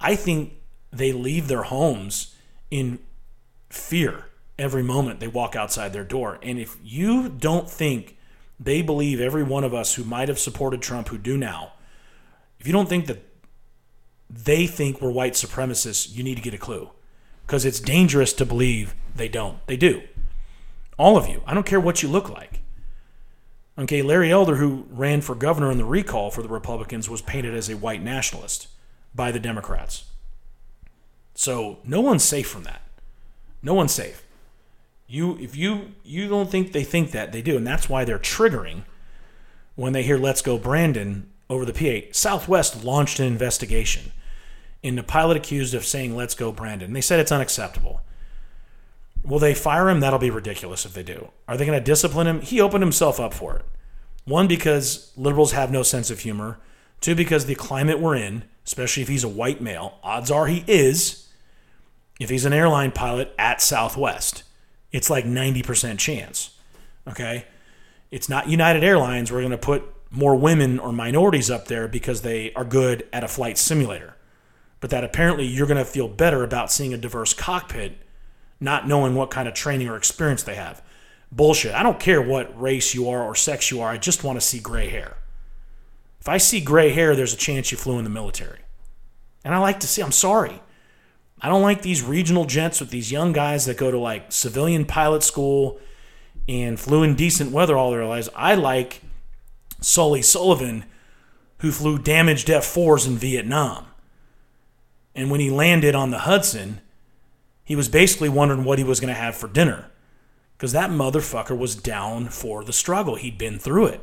[0.00, 0.54] I think
[0.90, 2.34] they leave their homes
[2.70, 2.98] in
[3.68, 4.26] fear
[4.58, 6.38] every moment they walk outside their door.
[6.42, 8.13] And if you don't think
[8.58, 11.72] they believe every one of us who might have supported Trump, who do now,
[12.58, 13.22] if you don't think that
[14.30, 16.90] they think we're white supremacists, you need to get a clue.
[17.46, 19.64] Because it's dangerous to believe they don't.
[19.66, 20.02] They do.
[20.98, 21.42] All of you.
[21.46, 22.60] I don't care what you look like.
[23.76, 27.54] Okay, Larry Elder, who ran for governor in the recall for the Republicans, was painted
[27.54, 28.68] as a white nationalist
[29.14, 30.04] by the Democrats.
[31.34, 32.82] So no one's safe from that.
[33.62, 34.23] No one's safe.
[35.06, 38.18] You if you you don't think they think that they do, and that's why they're
[38.18, 38.84] triggering
[39.74, 42.08] when they hear "Let's Go Brandon" over the PA.
[42.12, 44.12] Southwest launched an investigation
[44.82, 48.00] into pilot accused of saying "Let's go Brandon." They said it's unacceptable.
[49.24, 50.00] Will they fire him?
[50.00, 51.30] That'll be ridiculous if they do.
[51.48, 52.40] Are they going to discipline him?
[52.42, 53.64] He opened himself up for it.
[54.24, 56.58] One, because liberals have no sense of humor.
[57.00, 60.64] Two, because the climate we're in, especially if he's a white male, odds are he
[60.66, 61.28] is,
[62.20, 64.42] if he's an airline pilot at Southwest
[64.94, 66.56] it's like 90% chance.
[67.08, 67.46] Okay?
[68.12, 69.32] It's not United Airlines.
[69.32, 73.24] We're going to put more women or minorities up there because they are good at
[73.24, 74.14] a flight simulator.
[74.78, 77.98] But that apparently you're going to feel better about seeing a diverse cockpit,
[78.60, 80.80] not knowing what kind of training or experience they have.
[81.32, 81.74] Bullshit.
[81.74, 83.90] I don't care what race you are or sex you are.
[83.90, 85.16] I just want to see gray hair.
[86.20, 88.60] If I see gray hair, there's a chance you flew in the military.
[89.44, 90.60] And I like to see, I'm sorry.
[91.44, 94.86] I don't like these regional jets with these young guys that go to like civilian
[94.86, 95.78] pilot school
[96.48, 98.30] and flew in decent weather all their lives.
[98.34, 99.02] I like
[99.78, 100.86] Sully Sullivan,
[101.58, 103.84] who flew damaged F 4s in Vietnam.
[105.14, 106.80] And when he landed on the Hudson,
[107.62, 109.90] he was basically wondering what he was going to have for dinner.
[110.56, 113.16] Because that motherfucker was down for the struggle.
[113.16, 114.00] He'd been through it.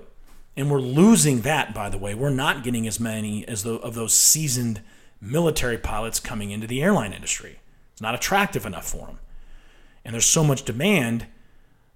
[0.55, 2.13] And we're losing that, by the way.
[2.13, 4.81] We're not getting as many as the, of those seasoned
[5.21, 7.59] military pilots coming into the airline industry.
[7.93, 9.19] It's not attractive enough for them.
[10.03, 11.27] And there's so much demand,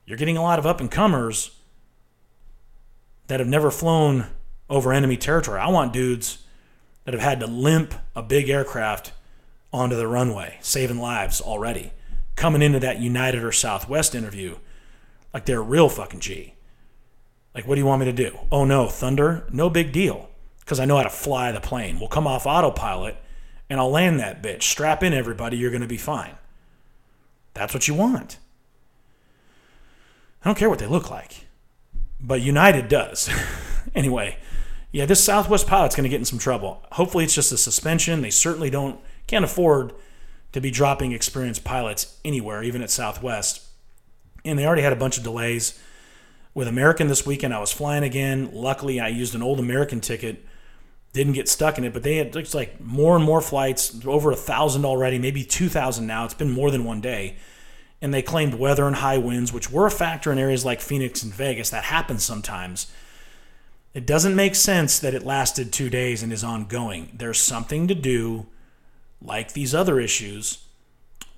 [0.06, 1.52] you're getting a lot of up and comers
[3.28, 4.28] that have never flown
[4.70, 5.60] over enemy territory.
[5.60, 6.46] I want dudes
[7.04, 9.12] that have had to limp a big aircraft
[9.74, 11.92] onto the runway, saving lives already,
[12.36, 14.56] coming into that United or Southwest interview
[15.34, 16.54] like they're real fucking G.
[17.54, 18.38] Like, what do you want me to do?
[18.52, 19.46] Oh no, Thunder?
[19.52, 20.30] No big deal,
[20.66, 22.00] because I know how to fly the plane.
[22.00, 23.16] We'll come off autopilot
[23.70, 24.64] and I'll land that bitch.
[24.64, 26.36] Strap in, everybody, you're going to be fine.
[27.54, 28.40] That's what you want.
[30.44, 31.46] I don't care what they look like,
[32.20, 33.30] but United does.
[33.96, 34.38] anyway,
[34.92, 36.84] yeah, this Southwest pilot's going to get in some trouble.
[36.94, 38.22] Hopefully, it's just a suspension.
[38.22, 39.94] They certainly don't can't afford
[40.52, 43.64] to be dropping experienced pilots anywhere, even at Southwest.
[44.44, 45.80] And they already had a bunch of delays.
[46.54, 48.52] With American this weekend, I was flying again.
[48.54, 50.46] Luckily, I used an old American ticket,
[51.16, 54.32] didn't get stuck in it, but they had looks like more and more flights, over
[54.32, 56.26] a thousand already, maybe two thousand now.
[56.26, 57.38] It's been more than one day.
[58.02, 61.24] And they claimed weather and high winds, which were a factor in areas like Phoenix
[61.24, 61.70] and Vegas.
[61.70, 62.92] That happens sometimes.
[63.94, 67.12] It doesn't make sense that it lasted two days and is ongoing.
[67.14, 68.48] There's something to do,
[69.22, 70.66] like these other issues,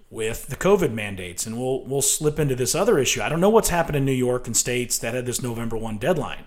[0.09, 1.45] with the COVID mandates.
[1.45, 3.21] And we'll we'll slip into this other issue.
[3.21, 5.99] I don't know what's happened in New York and states that had this November 1
[5.99, 6.45] deadline.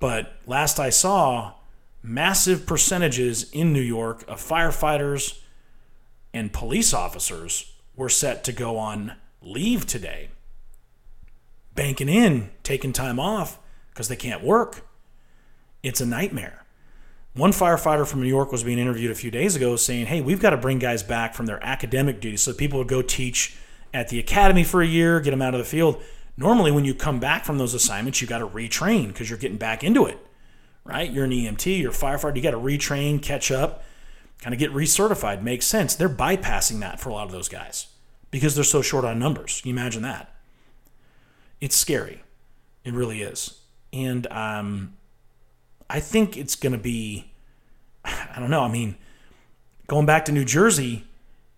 [0.00, 1.54] But last I saw,
[2.02, 5.40] massive percentages in New York of firefighters
[6.32, 10.28] and police officers were set to go on leave today.
[11.74, 13.58] Banking in, taking time off
[13.90, 14.86] because they can't work.
[15.82, 16.64] It's a nightmare.
[17.34, 20.40] One firefighter from New York was being interviewed a few days ago saying, hey, we've
[20.40, 22.42] got to bring guys back from their academic duties.
[22.42, 23.56] So people would go teach
[23.94, 26.02] at the academy for a year, get them out of the field.
[26.36, 29.56] Normally, when you come back from those assignments, you got to retrain because you're getting
[29.56, 30.18] back into it,
[30.88, 31.10] right?
[31.10, 33.84] You're an EMT, you're a firefighter, you got to retrain, catch up,
[34.40, 35.42] kind of get recertified.
[35.42, 35.94] Makes sense.
[35.94, 37.88] They're bypassing that for a lot of those guys
[38.30, 39.60] because they're so short on numbers.
[39.60, 40.34] Can you imagine that?
[41.60, 42.22] It's scary.
[42.84, 43.60] It really is.
[43.92, 44.94] And um,
[45.90, 47.32] I think it's going to be,
[48.04, 48.62] I don't know.
[48.62, 48.96] I mean,
[49.86, 51.04] going back to New Jersey,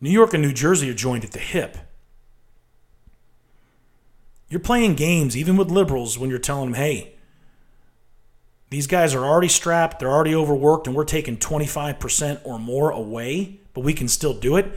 [0.01, 1.77] New York and New Jersey are joined at the hip.
[4.49, 7.15] You're playing games, even with liberals, when you're telling them, hey,
[8.71, 13.61] these guys are already strapped, they're already overworked, and we're taking 25% or more away,
[13.75, 14.73] but we can still do it.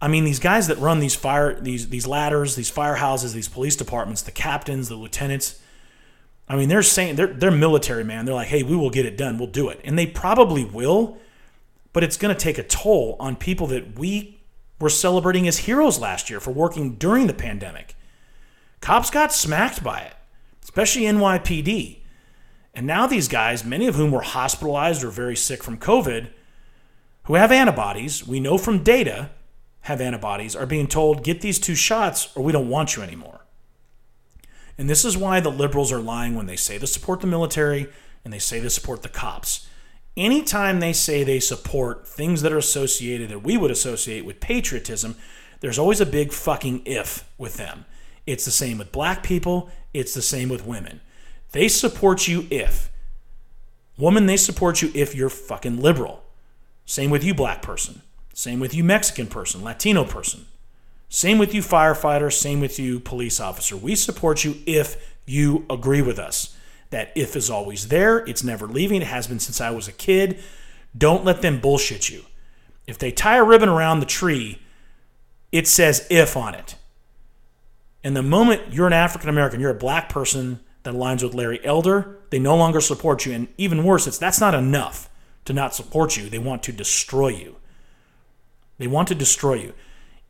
[0.00, 3.76] I mean, these guys that run these fire, these these ladders, these firehouses, these police
[3.76, 5.60] departments, the captains, the lieutenants,
[6.48, 8.24] I mean, they're saying they're they're military, man.
[8.24, 9.38] They're like, hey, we will get it done.
[9.38, 11.18] We'll do it, and they probably will.
[11.92, 14.38] But it's going to take a toll on people that we
[14.78, 17.94] were celebrating as heroes last year for working during the pandemic.
[18.82, 20.12] Cops got smacked by it,
[20.62, 22.00] especially NYPD.
[22.76, 26.28] And now these guys, many of whom were hospitalized or very sick from COVID,
[27.24, 29.30] who have antibodies, we know from data,
[29.80, 33.46] have antibodies, are being told, get these two shots or we don't want you anymore.
[34.76, 37.88] And this is why the liberals are lying when they say they support the military
[38.26, 39.66] and they say they support the cops.
[40.14, 45.16] Anytime they say they support things that are associated that we would associate with patriotism,
[45.60, 47.86] there's always a big fucking if with them.
[48.26, 51.00] It's the same with black people, it's the same with women.
[51.56, 52.90] They support you if.
[53.96, 56.22] Woman, they support you if you're fucking liberal.
[56.84, 58.02] Same with you, black person.
[58.34, 60.44] Same with you, Mexican person, Latino person.
[61.08, 62.30] Same with you, firefighter.
[62.30, 63.74] Same with you, police officer.
[63.74, 66.54] We support you if you agree with us.
[66.90, 69.00] That if is always there, it's never leaving.
[69.00, 70.38] It has been since I was a kid.
[70.94, 72.26] Don't let them bullshit you.
[72.86, 74.60] If they tie a ribbon around the tree,
[75.52, 76.74] it says if on it.
[78.04, 81.62] And the moment you're an African American, you're a black person that aligns with Larry
[81.64, 83.32] Elder, they no longer support you.
[83.32, 85.10] And even worse, it's that's not enough
[85.44, 86.30] to not support you.
[86.30, 87.56] They want to destroy you.
[88.78, 89.74] They want to destroy you.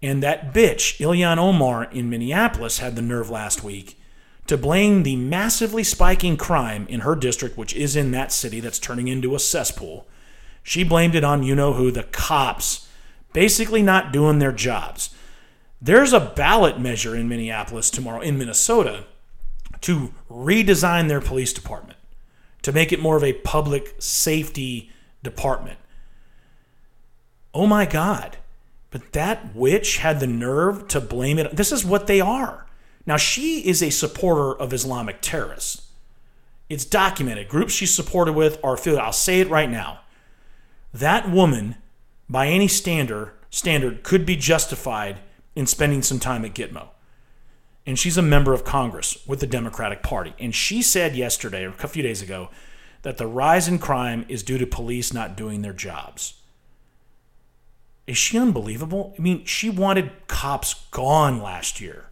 [0.02, 3.98] And that bitch, Ilhan Omar in Minneapolis, had the nerve last week
[4.46, 8.78] to blame the massively spiking crime in her district, which is in that city that's
[8.78, 10.06] turning into a cesspool.
[10.62, 12.88] She blamed it on you know who, the cops,
[13.32, 15.10] basically not doing their jobs.
[15.80, 19.04] There's a ballot measure in Minneapolis tomorrow, in Minnesota,
[19.82, 21.98] to redesign their police department,
[22.62, 24.90] to make it more of a public safety
[25.22, 25.78] department.
[27.54, 28.36] oh my God.
[28.90, 31.56] But that witch had the nerve to blame it.
[31.56, 32.66] This is what they are.
[33.04, 35.86] Now, she is a supporter of Islamic terrorists.
[36.68, 37.48] It's documented.
[37.48, 39.04] Groups she's supported with are affiliated.
[39.04, 40.00] I'll say it right now.
[40.94, 41.76] That woman,
[42.28, 45.18] by any standard, standard, could be justified
[45.54, 46.88] in spending some time at Gitmo.
[47.86, 50.34] And she's a member of Congress with the Democratic Party.
[50.40, 52.50] And she said yesterday, or a few days ago,
[53.02, 56.34] that the rise in crime is due to police not doing their jobs.
[58.06, 59.14] Is she unbelievable?
[59.18, 62.06] I mean, she wanted cops gone last year.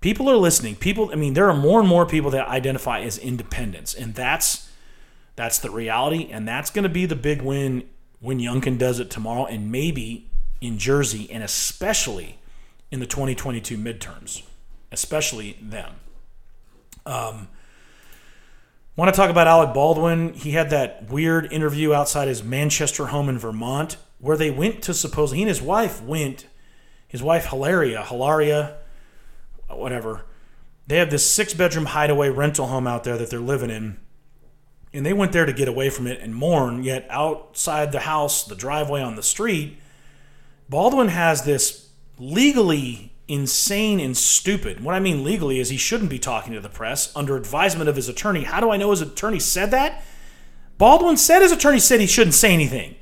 [0.00, 0.76] People are listening.
[0.76, 4.70] People, I mean, there are more and more people that identify as independents, and that's
[5.36, 7.88] that's the reality, and that's going to be the big win
[8.20, 10.28] when Youngkin does it tomorrow, and maybe
[10.60, 12.39] in Jersey, and especially
[12.90, 14.42] in the 2022 midterms,
[14.90, 15.94] especially them.
[17.06, 17.48] Um,
[19.00, 20.34] Want to talk about Alec Baldwin?
[20.34, 24.92] He had that weird interview outside his Manchester home in Vermont where they went to
[24.92, 26.46] supposedly, he and his wife went,
[27.08, 28.76] his wife Hilaria, Hilaria,
[29.70, 30.26] whatever.
[30.86, 33.98] They have this six bedroom hideaway rental home out there that they're living in.
[34.92, 38.44] And they went there to get away from it and mourn, yet outside the house,
[38.44, 39.78] the driveway on the street,
[40.68, 41.89] Baldwin has this
[42.20, 44.82] legally insane and stupid.
[44.84, 47.96] What I mean legally is he shouldn't be talking to the press under advisement of
[47.96, 48.44] his attorney.
[48.44, 50.04] How do I know his attorney said that?
[50.78, 52.96] Baldwin said his attorney said he shouldn't say anything.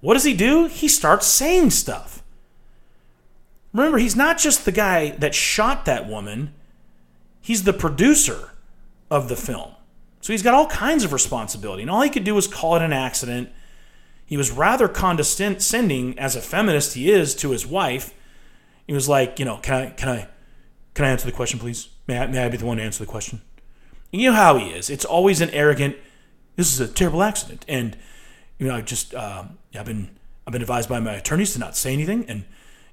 [0.00, 0.66] What does he do?
[0.66, 2.22] He starts saying stuff.
[3.72, 6.52] Remember, he's not just the guy that shot that woman,
[7.40, 8.50] he's the producer
[9.10, 9.72] of the film.
[10.20, 11.82] So he's got all kinds of responsibility.
[11.82, 13.50] And all he could do was call it an accident.
[14.26, 18.12] He was rather condescending, as a feminist he is, to his wife
[18.90, 20.28] he was like, you know, can I can I
[20.94, 21.90] can I answer the question, please?
[22.08, 23.40] May I, may I be the one to answer the question?
[24.12, 24.90] And you know how he is.
[24.90, 25.94] It's always an arrogant.
[26.56, 27.96] This is a terrible accident, and
[28.58, 29.44] you know, I just uh,
[29.76, 30.10] I've been
[30.44, 32.44] I've been advised by my attorneys to not say anything, and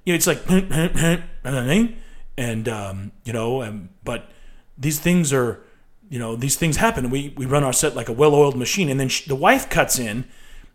[0.06, 0.48] you know, it's like
[2.38, 4.30] and um, you know, um, but
[4.78, 5.64] these things are
[6.12, 7.10] you know these things happen.
[7.10, 9.98] We we run our set like a well-oiled machine, and then she, the wife cuts
[9.98, 10.26] in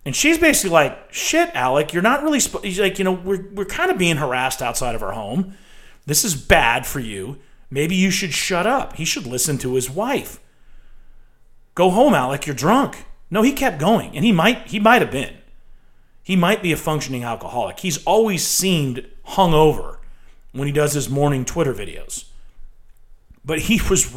[0.04, 2.64] and she's basically like, shit, Alec, you're not really, sp-.
[2.64, 5.54] he's like, you know, we're, we're kind of being harassed outside of our home.
[6.06, 7.38] This is bad for you.
[7.70, 8.96] Maybe you should shut up.
[8.96, 10.40] He should listen to his wife.
[11.74, 13.06] Go home, Alec, you're drunk.
[13.30, 15.38] No, he kept going, and he might he might have been.
[16.22, 17.80] He might be a functioning alcoholic.
[17.80, 19.96] He's always seemed hungover
[20.52, 22.26] when he does his morning Twitter videos.
[23.42, 24.14] But he was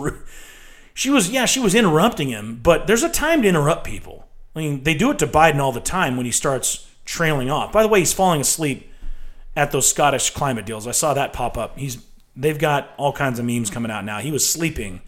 [0.93, 4.24] she was yeah, she was interrupting him, but there's a time to interrupt people.
[4.55, 7.71] I mean, they do it to Biden all the time when he starts trailing off.
[7.71, 8.89] By the way, he's falling asleep
[9.55, 10.87] at those Scottish climate deals.
[10.87, 11.77] I saw that pop up.
[11.77, 12.03] He's
[12.35, 14.19] they've got all kinds of memes coming out now.
[14.19, 15.01] He was sleeping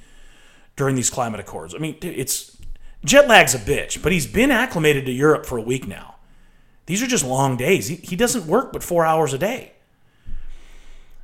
[0.75, 1.75] during these climate accords.
[1.75, 2.57] I mean, it's
[3.03, 6.15] jet lag's a bitch, but he's been acclimated to Europe for a week now.
[6.85, 7.87] These are just long days.
[7.87, 9.73] He, he doesn't work but four hours a day.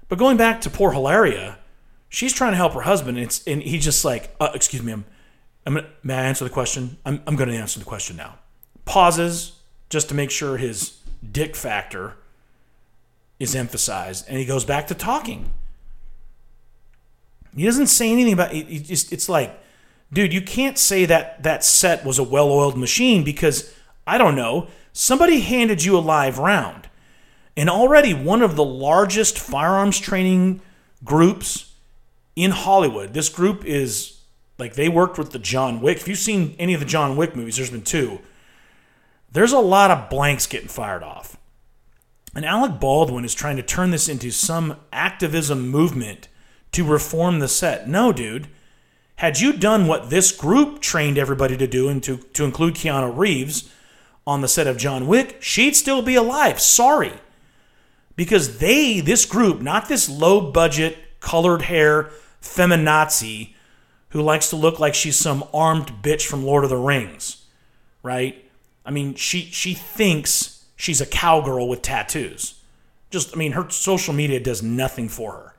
[0.10, 1.58] But going back to poor Hilaria,
[2.10, 5.06] she's trying to help her husband, and, and he's just like, uh, "Excuse me, I'm
[5.66, 6.98] I'm gonna, may I answer the question?
[7.06, 8.36] I'm, I'm going to answer the question now.
[8.86, 9.60] Pauses
[9.90, 10.98] just to make sure his
[11.32, 12.16] dick factor
[13.40, 15.52] is emphasized, and he goes back to talking.
[17.56, 18.66] He doesn't say anything about it.
[18.84, 19.58] Just, it's like,
[20.12, 23.74] dude, you can't say that that set was a well-oiled machine because
[24.06, 24.68] I don't know.
[24.92, 26.90] Somebody handed you a live round,
[27.56, 30.62] and already one of the largest firearms training
[31.04, 31.74] groups
[32.36, 33.14] in Hollywood.
[33.14, 34.20] This group is
[34.58, 35.98] like they worked with the John Wick.
[35.98, 38.20] If you've seen any of the John Wick movies, there's been two.
[39.32, 41.38] There's a lot of blanks getting fired off.
[42.36, 46.28] And Alec Baldwin is trying to turn this into some activism movement
[46.72, 47.88] to reform the set.
[47.88, 48.48] No, dude.
[49.18, 53.16] Had you done what this group trained everybody to do, and to, to include Keanu
[53.16, 53.72] Reeves
[54.26, 56.60] on the set of John Wick, she'd still be alive.
[56.60, 57.14] Sorry.
[58.16, 62.10] Because they, this group, not this low budget, colored hair,
[62.42, 63.53] feminazi
[64.14, 67.46] who likes to look like she's some armed bitch from Lord of the Rings,
[68.04, 68.46] right?
[68.86, 72.62] I mean, she she thinks she's a cowgirl with tattoos.
[73.10, 75.56] Just I mean, her social media does nothing for her.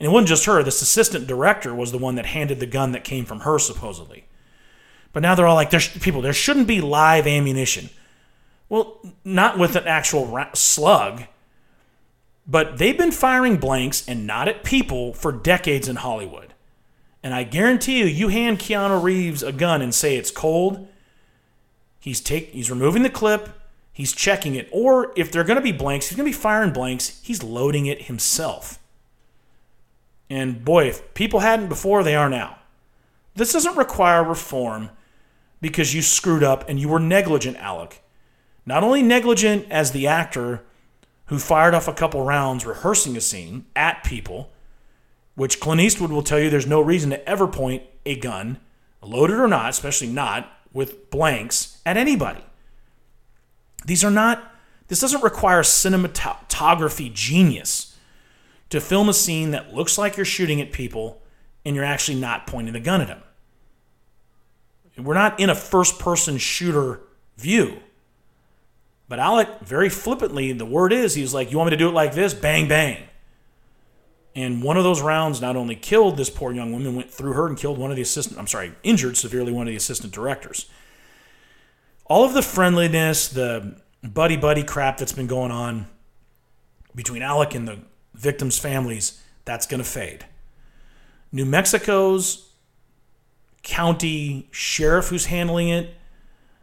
[0.00, 2.92] And it wasn't just her, this assistant director was the one that handed the gun
[2.92, 4.24] that came from her supposedly.
[5.12, 7.90] But now they're all like there's people there shouldn't be live ammunition.
[8.70, 11.24] Well, not with an actual slug.
[12.46, 16.51] But they've been firing blanks and not at people for decades in Hollywood.
[17.22, 20.88] And I guarantee you, you hand Keanu Reeves a gun and say it's cold,
[22.00, 23.48] he's take he's removing the clip,
[23.92, 26.72] he's checking it, or if they're going to be blanks, he's going to be firing
[26.72, 28.78] blanks, he's loading it himself.
[30.28, 32.58] And boy, if people hadn't before, they are now.
[33.34, 34.90] This doesn't require reform
[35.60, 38.02] because you screwed up and you were negligent, Alec.
[38.66, 40.62] Not only negligent as the actor
[41.26, 44.51] who fired off a couple rounds rehearsing a scene at people,
[45.34, 48.58] which Clint Eastwood will tell you there's no reason to ever point a gun,
[49.00, 52.44] loaded or not, especially not with blanks, at anybody.
[53.84, 54.52] These are not,
[54.88, 57.96] this doesn't require cinematography genius
[58.70, 61.20] to film a scene that looks like you're shooting at people
[61.64, 63.22] and you're actually not pointing the gun at them.
[64.98, 67.00] We're not in a first person shooter
[67.36, 67.80] view.
[69.08, 71.88] But Alec, very flippantly, the word is, he was like, You want me to do
[71.88, 72.34] it like this?
[72.34, 73.02] Bang, bang.
[74.34, 77.46] And one of those rounds not only killed this poor young woman, went through her
[77.46, 80.70] and killed one of the assistant, I'm sorry, injured severely one of the assistant directors.
[82.06, 85.86] All of the friendliness, the buddy buddy crap that's been going on
[86.94, 87.78] between Alec and the
[88.14, 90.24] victims' families, that's going to fade.
[91.30, 92.52] New Mexico's
[93.62, 95.94] county sheriff who's handling it,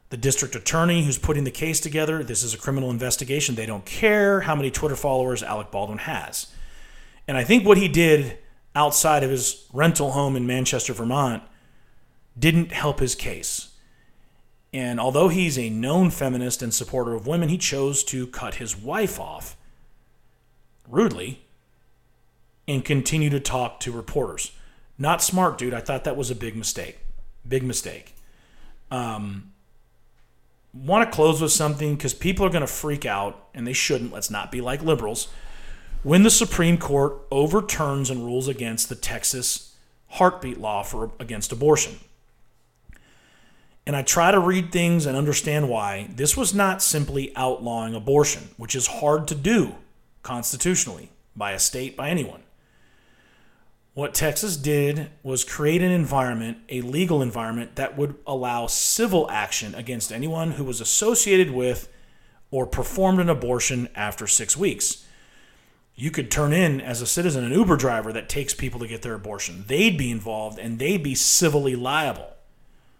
[0.09, 2.24] the district attorney who's putting the case together.
[2.24, 3.55] This is a criminal investigation.
[3.55, 6.47] They don't care how many Twitter followers Alec Baldwin has.
[7.30, 8.40] And I think what he did
[8.74, 11.44] outside of his rental home in Manchester, Vermont,
[12.40, 13.76] didn't help his case.
[14.74, 18.76] And although he's a known feminist and supporter of women, he chose to cut his
[18.76, 19.56] wife off
[20.88, 21.46] rudely
[22.68, 24.52] and continue to talk to reporters.
[24.98, 25.76] Not smart, dude.
[25.76, 26.98] I thought that was a big mistake.
[27.48, 28.16] Big mistake.
[28.90, 29.54] Um,
[30.74, 34.12] want to close with something because people are going to freak out, and they shouldn't.
[34.12, 35.28] Let's not be like liberals
[36.04, 39.76] when the Supreme Court overturns and rules against the Texas
[40.08, 42.00] heartbeat law for against abortion.
[43.86, 48.50] And I try to read things and understand why this was not simply outlawing abortion,
[48.58, 49.76] which is hard to do
[50.22, 52.43] constitutionally by a state, by anyone.
[53.93, 59.76] What Texas did was create an environment, a legal environment, that would allow civil action
[59.76, 61.89] against anyone who was associated with
[62.52, 65.06] or performed an abortion after six weeks
[66.00, 69.02] you could turn in as a citizen an Uber driver that takes people to get
[69.02, 69.66] their abortion.
[69.68, 72.30] They'd be involved and they'd be civilly liable.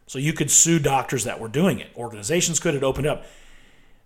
[0.06, 1.91] So you could sue doctors that were doing it.
[1.95, 3.26] Organizations could have opened up.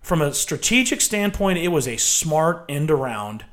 [0.01, 3.45] From a strategic standpoint, it was a smart end around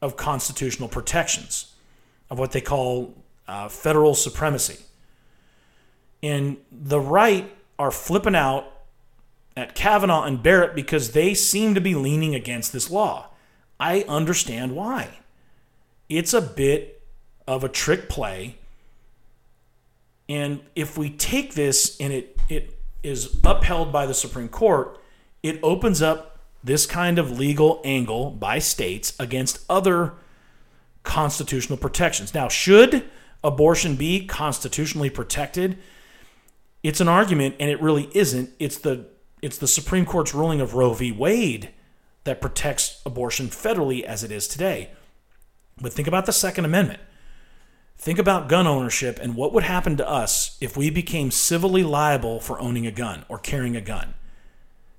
[0.00, 1.74] of constitutional protections,
[2.30, 3.14] of what they call
[3.46, 4.82] uh, federal supremacy.
[6.22, 8.72] And the right are flipping out
[9.56, 13.28] at Kavanaugh and Barrett because they seem to be leaning against this law.
[13.82, 15.08] I understand why.
[16.08, 17.02] It's a bit
[17.48, 18.58] of a trick play.
[20.28, 25.00] And if we take this and it, it is upheld by the Supreme Court,
[25.42, 30.12] it opens up this kind of legal angle by states against other
[31.02, 32.32] constitutional protections.
[32.32, 33.10] Now, should
[33.42, 35.76] abortion be constitutionally protected?
[36.84, 38.50] It's an argument, and it really isn't.
[38.60, 39.06] It's the
[39.42, 41.10] it's the Supreme Court's ruling of Roe v.
[41.10, 41.70] Wade
[42.24, 44.90] that protects abortion federally as it is today.
[45.80, 47.00] But think about the Second Amendment.
[47.96, 52.40] Think about gun ownership and what would happen to us if we became civilly liable
[52.40, 54.14] for owning a gun or carrying a gun.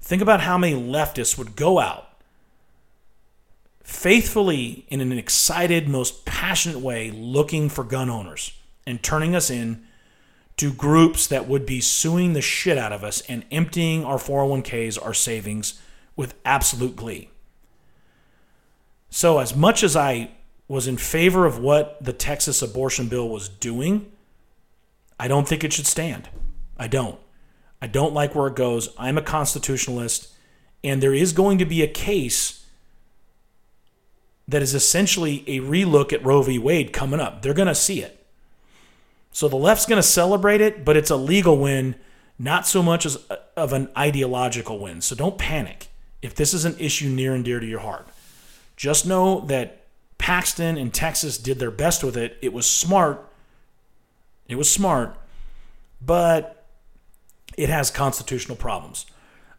[0.01, 2.09] Think about how many leftists would go out
[3.83, 8.53] faithfully in an excited, most passionate way looking for gun owners
[8.87, 9.85] and turning us in
[10.55, 15.03] to groups that would be suing the shit out of us and emptying our 401ks,
[15.03, 15.81] our savings,
[16.15, 17.29] with absolute glee.
[19.09, 20.31] So, as much as I
[20.67, 24.11] was in favor of what the Texas abortion bill was doing,
[25.19, 26.29] I don't think it should stand.
[26.77, 27.19] I don't.
[27.81, 28.89] I don't like where it goes.
[28.97, 30.33] I'm a constitutionalist,
[30.83, 32.65] and there is going to be a case
[34.47, 36.57] that is essentially a relook at Roe v.
[36.57, 37.41] Wade coming up.
[37.41, 38.25] They're going to see it.
[39.31, 41.95] So the left's going to celebrate it, but it's a legal win,
[42.37, 45.01] not so much as uh, of an ideological win.
[45.01, 45.87] So don't panic
[46.23, 48.07] if this is an issue near and dear to your heart.
[48.77, 49.85] Just know that
[50.17, 52.37] Paxton and Texas did their best with it.
[52.41, 53.29] It was smart.
[54.47, 55.15] It was smart,
[56.01, 56.65] but
[57.57, 59.05] it has constitutional problems.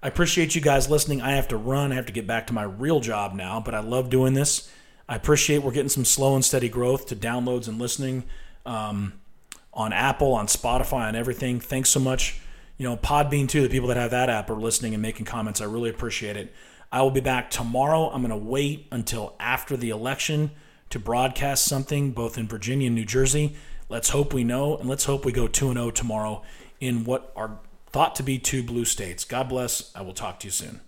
[0.02, 1.20] I appreciate you guys listening.
[1.20, 1.92] I have to run.
[1.92, 4.70] I have to get back to my real job now, but I love doing this.
[5.06, 8.24] I appreciate we're getting some slow and steady growth to downloads and listening
[8.64, 9.12] um,
[9.74, 11.60] on Apple, on Spotify, on everything.
[11.60, 12.40] Thanks so much
[12.76, 15.60] you know, Podbean too, the people that have that app are listening and making comments.
[15.60, 16.52] I really appreciate it.
[16.90, 18.10] I will be back tomorrow.
[18.10, 20.50] I'm going to wait until after the election
[20.90, 23.56] to broadcast something both in Virginia and New Jersey.
[23.88, 26.42] Let's hope we know, and let's hope we go 2 0 tomorrow
[26.80, 27.58] in what are
[27.90, 29.24] thought to be two blue states.
[29.24, 29.94] God bless.
[29.94, 30.80] I will talk to you soon.